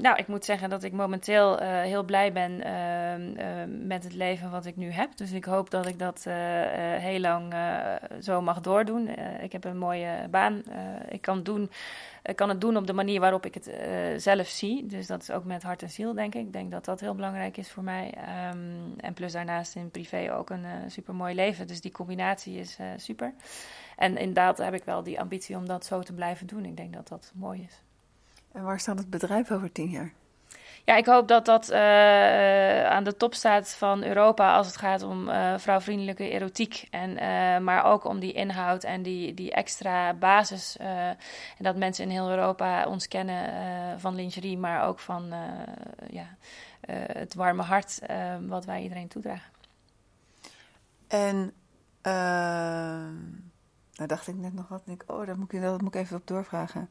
[0.00, 4.50] nou, ik moet zeggen dat ik momenteel uh, heel blij ben uh, met het leven
[4.50, 5.16] wat ik nu heb.
[5.16, 6.34] Dus ik hoop dat ik dat eh,
[6.98, 7.54] heel lang
[8.20, 9.08] zo mag doordoen.
[9.40, 10.62] ik heb een mooie baan.
[11.08, 11.70] ik, kan doen,
[12.34, 13.70] kan het doen op de manier waarop ik het
[14.22, 14.86] zelf zie.
[14.86, 16.46] Dus dat is ook met hart en ziel, denk ik.
[16.46, 18.14] Ik denk dat dat heel belangrijk is voor mij.
[18.96, 21.66] En plus daarnaast in privé ook een super mooi leven.
[21.66, 23.34] Dus die combinatie is super.
[23.96, 26.64] En inderdaad heb ik wel die ambitie om dat zo te blijven doen.
[26.64, 27.82] Ik denk dat dat mooi is.
[28.54, 30.12] En waar staat het bedrijf over tien jaar?
[30.84, 35.02] Ja, ik hoop dat dat uh, aan de top staat van Europa als het gaat
[35.02, 36.86] om uh, vrouwvriendelijke erotiek.
[36.90, 40.76] En, uh, maar ook om die inhoud en die, die extra basis.
[40.76, 41.16] en
[41.58, 45.32] dat mensen in heel Europa ons kennen van lingerie, maar ook van
[46.10, 46.26] ja,
[47.12, 47.98] het warme hart
[48.46, 49.52] wat wij iedereen toedragen.
[51.08, 51.52] En
[53.92, 54.82] nou dacht ik net nog wat.
[54.86, 56.88] Ik, oh, daar moet ik, dat moet ik even op doorvragen.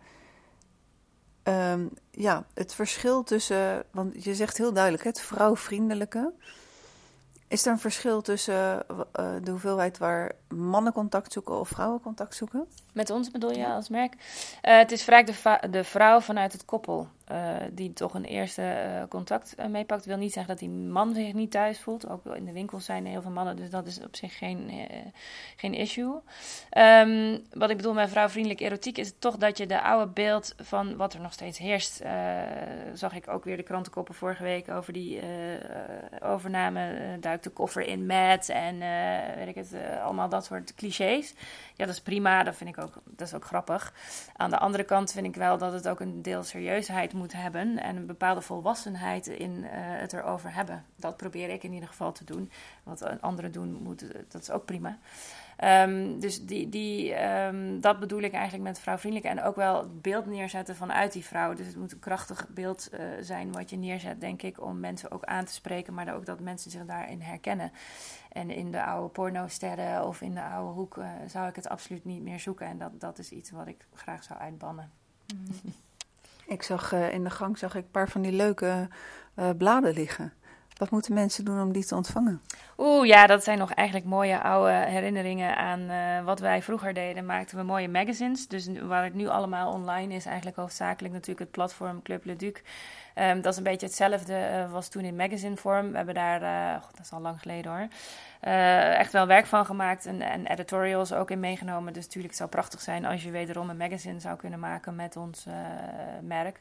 [1.44, 6.34] Um, ja, het verschil tussen, want je zegt heel duidelijk, het vrouwvriendelijke.
[7.48, 9.04] Is er een verschil tussen uh,
[9.44, 12.68] de hoeveelheid waar mannen contact zoeken of vrouwen contact zoeken?
[12.94, 14.14] Met ons bedoel je als merk?
[14.14, 19.06] Uh, het is vaak de, de, vrouw vanuit het koppel uh, die toch een eerste
[19.10, 20.06] contact meepakt.
[20.06, 22.10] wil niet zeggen dat die man zich niet thuis voelt.
[22.10, 24.72] Ook in de winkels zijn heel veel mannen, dus dat is op zich geen,
[25.56, 26.20] geen issue.
[26.78, 30.96] Um, wat ik bedoel met vrouwvriendelijk erotiek is toch dat je de oude beeld van
[30.96, 32.02] wat er nog steeds heerst.
[32.94, 35.20] zag ik ook weer de krantenkoppen vorige week over die
[36.20, 37.18] overname.
[37.20, 38.80] duikt de koffer in met en
[39.38, 39.74] weet ik het,
[40.04, 41.34] allemaal dat soort clichés.
[41.76, 42.44] Ja, dat is prima.
[42.44, 43.94] Dat vind ik ook, dat is ook grappig.
[44.36, 47.82] Aan de andere kant vind ik wel dat het ook een deel serieusheid moet hebben.
[47.82, 50.86] En een bepaalde volwassenheid in uh, het erover hebben.
[50.96, 52.52] Dat probeer ik in ieder geval te doen.
[52.84, 54.98] Wat anderen doen, moet, dat is ook prima.
[55.58, 59.38] Ehm, dus die, die, ehm, dat bedoel ik eigenlijk met vrouwvriendelijk.
[59.38, 61.54] En ook wel het beeld neerzetten vanuit die vrouw.
[61.54, 65.12] Dus het moet een krachtig beeld uh, zijn wat je neerzet, denk ik, om mensen
[65.12, 67.72] ook aan te spreken, maar ook dat mensen zich daarin herkennen.
[68.34, 72.22] En in de oude pornosterren of in de oude hoek zou ik het absoluut niet
[72.22, 72.68] meer zoeken.
[72.68, 74.92] En dat, dat is iets wat ik graag zou uitbannen.
[76.46, 78.88] Ik zag uh, in de gang zag ik een paar van die leuke
[79.58, 80.34] bladen liggen.
[80.84, 82.42] Wat moeten mensen doen om die te ontvangen?
[82.78, 87.26] Oeh, ja, dat zijn nog eigenlijk mooie oude herinneringen aan uh, wat wij vroeger deden.
[87.26, 88.48] Maakten we mooie magazines.
[88.48, 92.54] Dus waar het nu allemaal online is, eigenlijk hoofdzakelijk natuurlijk het platform Club Le Duc.
[93.16, 95.90] Um, dat is een beetje hetzelfde, uh, was toen in magazine vorm.
[95.92, 97.88] We hebben daar, uh, God, dat is al lang geleden hoor,
[98.98, 101.94] echt wel werk van gemaakt en, en, editorials ook in meegenomen.
[101.94, 105.16] Dus natuurlijk zou het prachtig zijn als je wederom een magazine zou kunnen maken met
[105.16, 105.46] ons
[106.22, 106.60] merk.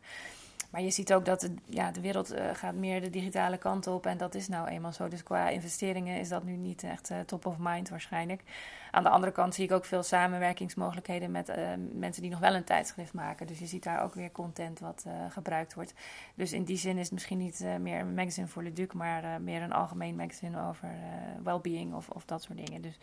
[0.72, 3.86] Maar je ziet ook dat de, ja, de wereld uh, gaat meer de digitale kant
[3.86, 4.06] op.
[4.06, 5.08] En dat is nou eenmaal zo.
[5.08, 8.42] Dus qua investeringen is dat nu niet echt uh, top of mind waarschijnlijk.
[8.90, 11.56] Aan de andere kant zie ik ook veel samenwerkingsmogelijkheden met uh,
[11.92, 13.46] mensen die nog wel een tijdschrift maken.
[13.46, 15.94] Dus je ziet daar ook weer content wat gebruikt wordt.
[16.34, 19.40] Dus in die zin is het misschien niet meer een magazine voor Le Duc, maar
[19.40, 20.88] meer een algemeen magazine over
[21.42, 22.82] well-being of, of dat soort dingen.
[22.82, 22.98] Dus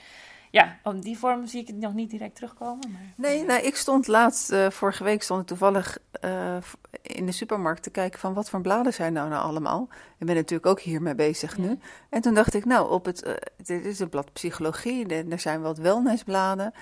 [0.51, 2.91] ja, op die vorm zie ik het nog niet direct terugkomen.
[2.91, 3.01] Maar...
[3.15, 6.57] Nee, nou, ik stond laatst, uh, vorige week stond ik toevallig uh,
[7.01, 9.87] in de supermarkt te kijken van wat voor bladen zijn nou, nou allemaal.
[10.17, 11.63] Ik ben natuurlijk ook hiermee bezig ja.
[11.63, 11.79] nu.
[12.09, 15.61] En toen dacht ik, nou, op het, uh, dit is een blad psychologie, er zijn
[15.61, 16.73] wat wellnessbladen.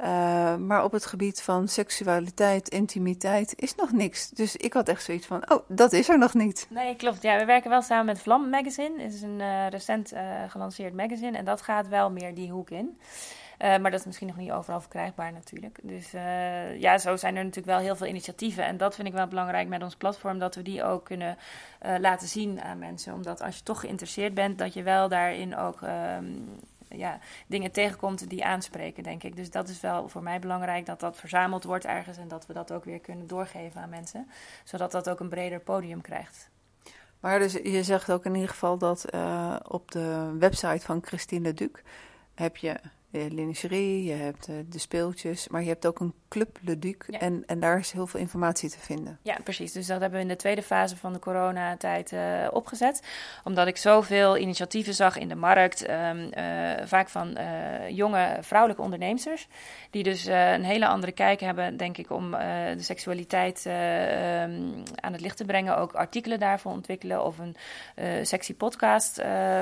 [0.00, 4.30] Uh, maar op het gebied van seksualiteit, intimiteit is nog niks.
[4.30, 6.66] Dus ik had echt zoiets van, oh, dat is er nog niet.
[6.70, 7.22] Nee, klopt.
[7.22, 9.02] Ja, we werken wel samen met Vlam Magazine.
[9.02, 12.70] Het is een uh, recent uh, gelanceerd magazine en dat gaat wel meer die hoek
[12.70, 12.98] in.
[13.58, 15.78] maar dat is misschien nog niet overal verkrijgbaar natuurlijk.
[15.82, 16.10] Dus
[16.78, 18.64] ja, zo zijn er natuurlijk wel heel veel initiatieven.
[18.64, 21.38] En dat vind ik wel belangrijk met ons platform, dat we die ook kunnen
[21.98, 23.14] laten zien aan mensen.
[23.14, 26.24] Omdat als je toch geïnteresseerd bent, dat je wel daarin ook ehm,
[26.88, 29.36] ja, dingen tegenkomt die aanspreken, denk ik.
[29.36, 32.52] Dus dat is wel voor mij belangrijk dat dat verzameld wordt ergens en dat we
[32.52, 34.28] dat ook weer kunnen doorgeven aan mensen,
[34.64, 36.50] zodat dat ook een breder podium krijgt.
[37.20, 41.54] Maar dus je zegt ook in ieder geval dat uh, op de website van Christine
[41.54, 41.70] Duc
[42.34, 42.80] heb je
[43.30, 47.18] lingerie, je hebt uh, de speeltjes, maar je hebt ook een Club Le Duc ja.
[47.18, 49.18] en, en daar is heel veel informatie te vinden.
[49.22, 49.72] Ja, precies.
[49.72, 53.02] Dus dat hebben we in de tweede fase van de coronatijd uh, opgezet.
[53.44, 57.38] Omdat ik zoveel initiatieven zag in de markt, um, uh, vaak van
[57.88, 59.48] jonge vrouwelijke ondernemers,
[59.90, 63.72] die dus een hele andere kijk hebben, denk ik, om de seksualiteit um,
[64.94, 65.78] aan het licht te brengen.
[65.78, 67.56] Ook artikelen daarvoor ontwikkelen of een
[68.26, 69.14] sexy podcast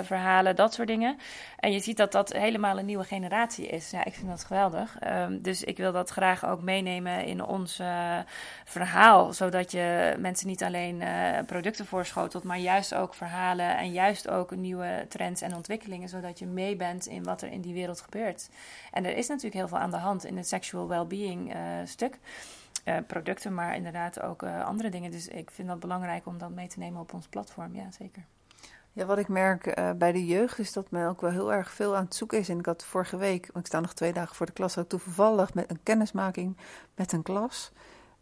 [0.03, 1.17] verhalen, dat soort dingen.
[1.59, 3.91] En je ziet dat dat helemaal een nieuwe generatie is.
[3.91, 4.97] Ja, ik vind dat geweldig.
[5.07, 8.19] Um, dus ik wil dat graag ook meenemen in ons uh,
[8.65, 9.33] verhaal.
[9.33, 14.57] Zodat je mensen niet alleen uh, producten voorschotelt, maar juist ook verhalen en juist ook
[14.57, 16.09] nieuwe trends en ontwikkelingen.
[16.09, 18.49] Zodat je mee bent in wat er in die wereld gebeurt.
[18.91, 22.19] En er is natuurlijk heel veel aan de hand in het sexual well-being uh, stuk.
[23.07, 25.11] Producten, maar inderdaad ook andere dingen.
[25.11, 27.75] Dus ik vind dat belangrijk om dat mee te nemen op ons platform.
[27.75, 28.25] Ja, zeker.
[28.95, 31.73] Ja, wat ik merk uh, bij de jeugd is dat men ook wel heel erg
[31.73, 32.49] veel aan het zoeken is.
[32.49, 34.89] En ik had vorige week, want ik sta nog twee dagen voor de klas, had
[34.89, 36.57] toevallig met een kennismaking
[36.95, 37.73] met een klas.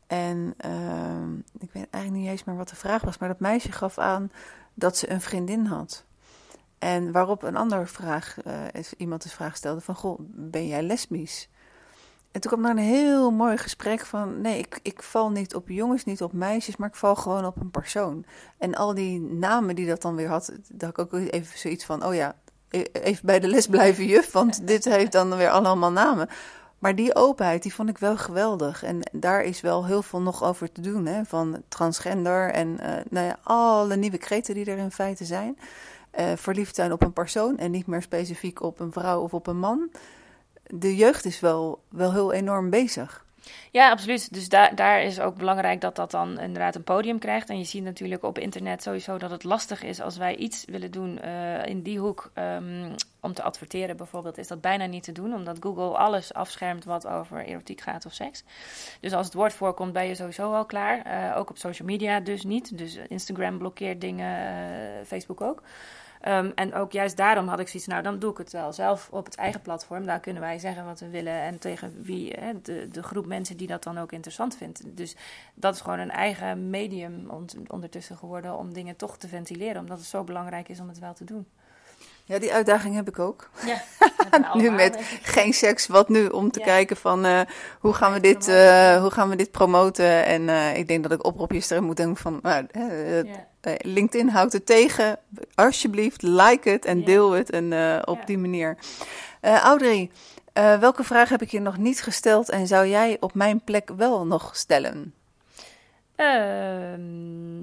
[0.06, 3.72] En uh, ik weet eigenlijk niet eens meer wat de vraag was, maar dat meisje
[3.72, 4.32] gaf aan
[4.74, 6.04] dat ze een vriendin had.
[6.78, 11.48] En waarop een andere vraag, uh, iemand de vraag stelde van, goh, ben jij lesbisch?
[12.32, 14.40] En toen kwam er een heel mooi gesprek van...
[14.40, 16.76] nee, ik, ik val niet op jongens, niet op meisjes...
[16.76, 18.24] maar ik val gewoon op een persoon.
[18.58, 20.52] En al die namen die dat dan weer had...
[20.78, 22.04] had ik ook even zoiets van...
[22.04, 22.36] oh ja,
[22.68, 24.32] e-, even bij de les blijven juf...
[24.32, 26.28] want dit heeft dan weer allemaal namen.
[26.78, 28.82] Maar die openheid, die vond ik wel geweldig.
[28.82, 31.06] En daar is wel heel veel nog over te doen.
[31.06, 31.24] Hè?
[31.24, 35.58] Van transgender en uh, nou ja, alle nieuwe kreten die er in feite zijn.
[36.20, 37.58] Uh, verliefd zijn op een persoon...
[37.58, 39.90] en niet meer specifiek op een vrouw of op een man
[40.74, 43.24] de jeugd is wel, wel heel enorm bezig.
[43.70, 44.32] Ja, absoluut.
[44.32, 47.48] Dus daar, daar is ook belangrijk dat dat dan inderdaad een podium krijgt.
[47.48, 50.90] En je ziet natuurlijk op internet sowieso dat het lastig is als wij iets willen
[50.90, 52.30] doen uh, in die hoek.
[52.34, 55.34] Um, om te adverteren bijvoorbeeld, is dat bijna niet te doen.
[55.34, 58.44] Omdat Google alles afschermt wat over erotiek gaat of seks.
[59.00, 61.06] Dus als het woord voorkomt, ben je sowieso al klaar.
[61.06, 62.78] Uh, ook op social media dus niet.
[62.78, 65.62] Dus Instagram blokkeert dingen, uh, Facebook ook.
[66.28, 69.08] Um, en ook juist daarom had ik zoiets, nou dan doe ik het wel zelf
[69.10, 70.06] op het eigen platform.
[70.06, 73.56] Daar kunnen wij zeggen wat we willen en tegen wie, hè, de, de groep mensen
[73.56, 74.82] die dat dan ook interessant vindt.
[74.84, 75.16] Dus
[75.54, 77.30] dat is gewoon een eigen medium
[77.66, 79.80] ondertussen geworden om dingen toch te ventileren.
[79.80, 81.46] Omdat het zo belangrijk is om het wel te doen.
[82.24, 83.50] Ja, die uitdaging heb ik ook.
[83.66, 83.82] Ja,
[84.60, 86.26] nu met geen seks, wat nu?
[86.26, 86.64] Om te ja.
[86.64, 87.40] kijken van uh,
[87.80, 90.24] hoe, gaan we dit, uh, hoe gaan we dit promoten?
[90.24, 92.38] En uh, ik denk dat ik oproepjes erin moet denken van...
[92.42, 92.66] Nou,
[93.24, 93.50] ja.
[93.78, 95.18] LinkedIn houdt het tegen.
[95.54, 97.50] Alsjeblieft, like het en deel het.
[97.50, 97.72] En
[98.06, 98.76] op die manier.
[99.40, 100.10] Audrey,
[100.58, 103.88] Uh, welke vraag heb ik je nog niet gesteld en zou jij op mijn plek
[103.96, 105.14] wel nog stellen?
[106.16, 106.94] Uh,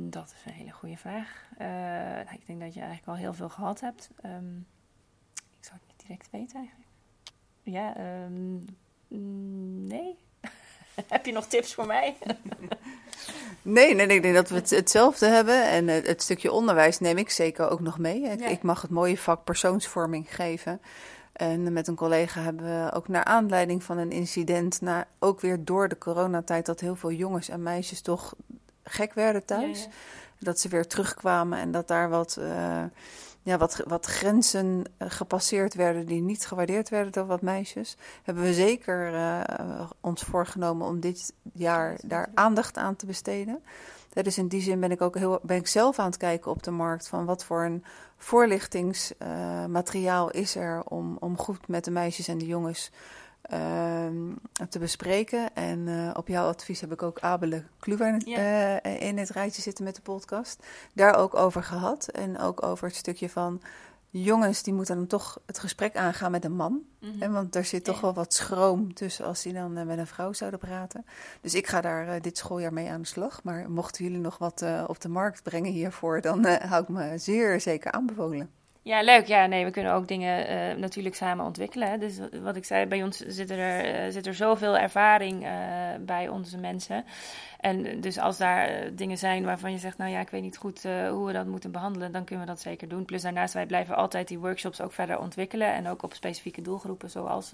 [0.09, 1.47] dat is een hele goede vraag.
[1.57, 4.09] Nou, ik denk dat je eigenlijk al heel veel gehad hebt.
[4.25, 4.67] Um,
[5.33, 6.89] ik zou het niet direct weten eigenlijk.
[7.63, 7.95] Ja,
[8.25, 8.65] um,
[9.87, 10.17] nee.
[11.07, 12.17] Heb je nog tips voor mij?
[13.61, 15.69] Nee, nee, ik denk dat we het, hetzelfde hebben.
[15.69, 18.21] En het, het, stukje onderwijs neem ik zeker ook nog mee.
[18.21, 20.81] Ik, ik mag het mooie vak persoonsvorming geven.
[21.33, 25.65] En met een collega hebben we ook naar aanleiding van een incident, na, ook weer
[25.65, 28.33] door de coronatijd, dat heel veel jongens en meisjes toch
[28.83, 29.87] gek werden thuis.
[30.39, 32.83] Dat ze weer terugkwamen en dat daar wat, uh,
[33.49, 37.97] ja, wat, wat grenzen eh, gepasseerd werden die niet gewaardeerd werden door wat meisjes.
[38.23, 39.41] Hebben we zeker uh,
[40.01, 43.63] ons voorgenomen om dit jaar daar aandacht aan te besteden.
[44.13, 46.63] Dus in die zin ben ik ook heel, ben ik zelf aan het kijken op
[46.63, 47.83] de markt van wat voor een
[48.17, 52.91] voorlichtingsmateriaal is er om, om goed met de meisjes en de jongens
[54.69, 55.53] te bespreken.
[55.53, 59.83] En uh, op jouw advies heb ik ook Abele Kluwer uh, in het rijtje zitten
[59.83, 60.65] met de podcast.
[60.93, 62.07] Daar ook over gehad.
[62.07, 63.61] En ook over het stukje van
[64.09, 66.81] jongens, die moeten dan toch het gesprek aangaan met een man.
[66.99, 70.07] Mm Want er zit toch wel wat schroom tussen als die dan uh, met een
[70.07, 71.05] vrouw zouden praten.
[71.41, 73.43] Dus ik ga daar dit schooljaar mee aan de slag.
[73.43, 77.61] Maar mochten jullie nog wat op de markt brengen hiervoor, dan hou ik me zeer
[77.61, 78.58] zeker aanbevolen.
[78.81, 79.25] Ja, leuk.
[79.25, 81.99] Ja, nee, we kunnen ook dingen uh, natuurlijk samen ontwikkelen.
[81.99, 85.47] Dus wat ik zei, bij ons zit er, uh, zit er zoveel ervaring
[86.05, 87.05] bij onze mensen.
[87.59, 90.83] En dus als daar dingen zijn waarvan je zegt, nou ja, ik weet niet goed
[90.83, 93.05] hoe we dat moeten behandelen, dan kunnen we dat zeker doen.
[93.05, 95.73] Plus daarnaast, wij blijven altijd die workshops ook verder ontwikkelen.
[95.73, 97.53] En ook op specifieke doelgroepen, zoals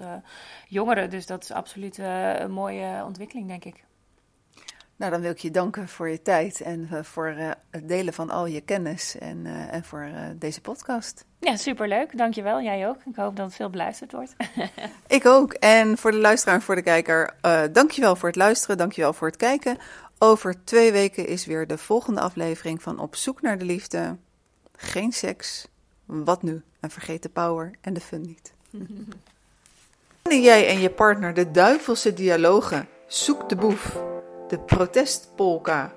[0.68, 1.10] jongeren.
[1.10, 3.84] Dus dat is absoluut een mooie ontwikkeling, denk ik.
[4.96, 8.14] Nou, dan wil ik je danken voor je tijd en uh, voor uh, het delen
[8.14, 11.26] van al je kennis en, uh, en voor deze podcast.
[11.40, 12.18] Ja, superleuk.
[12.18, 12.62] Dankjewel.
[12.62, 12.98] Jij ook.
[13.06, 14.36] Ik hoop dat het veel beluisterd wordt.
[15.08, 15.54] ik ook.
[15.54, 17.34] En voor de luisteraar en voor de kijker,
[17.72, 18.78] dankjewel voor het luisteren.
[18.78, 19.78] Dankjewel voor het kijken.
[20.18, 24.16] Over twee weken is weer de volgende aflevering van Op zoek naar de liefde.
[24.76, 25.68] Geen seks.
[26.06, 26.62] Wat nu?
[26.80, 28.54] En vergeet de power en de fun niet.
[30.22, 33.98] Wanneer jij en je partner de duivelse dialogen Zoek de boef
[34.48, 35.94] de protestpolka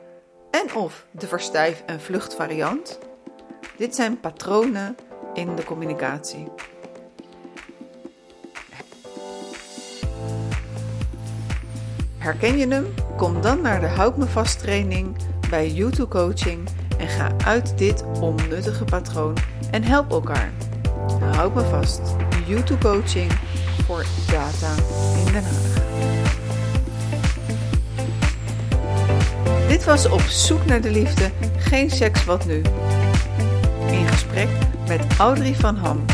[0.51, 2.99] en of de verstijf- en vluchtvariant.
[3.77, 4.97] Dit zijn patronen
[5.35, 6.47] in de communicatie.
[12.19, 12.95] Herken je hem?
[13.17, 15.17] Kom dan naar de Houd Me Vast training
[15.51, 16.69] bij YouTube Coaching
[16.99, 19.37] en ga uit dit onnuttige patroon
[19.71, 20.53] en help elkaar.
[21.21, 22.01] Houd me vast,
[22.47, 23.33] YouTube Coaching
[23.87, 24.75] voor data
[25.27, 25.68] in Den Haag.
[29.79, 32.63] Dit was Op zoek naar de liefde, geen seks, wat nu?
[33.91, 34.49] In gesprek
[34.89, 36.05] met Audrey van Ham.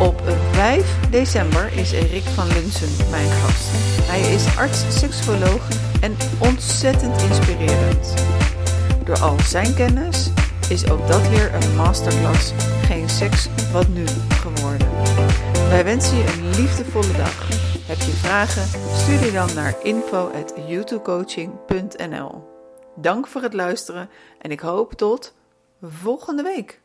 [0.00, 3.68] Op 5 december is Erik van Lunsen mijn gast.
[4.02, 5.68] Hij is arts, seksuoloog
[6.00, 8.14] en ontzettend inspirerend.
[9.04, 10.30] Door al zijn kennis
[10.68, 12.52] is ook dat weer een masterclass
[12.86, 14.88] Geen seks, wat nu geworden.
[15.68, 17.48] Wij wensen je een liefdevolle dag.
[17.86, 18.66] Heb je vragen?
[18.96, 22.44] Stuur die dan naar info.youtubecoaching.nl
[22.96, 25.34] Dank voor het luisteren en ik hoop tot
[25.82, 26.80] volgende week.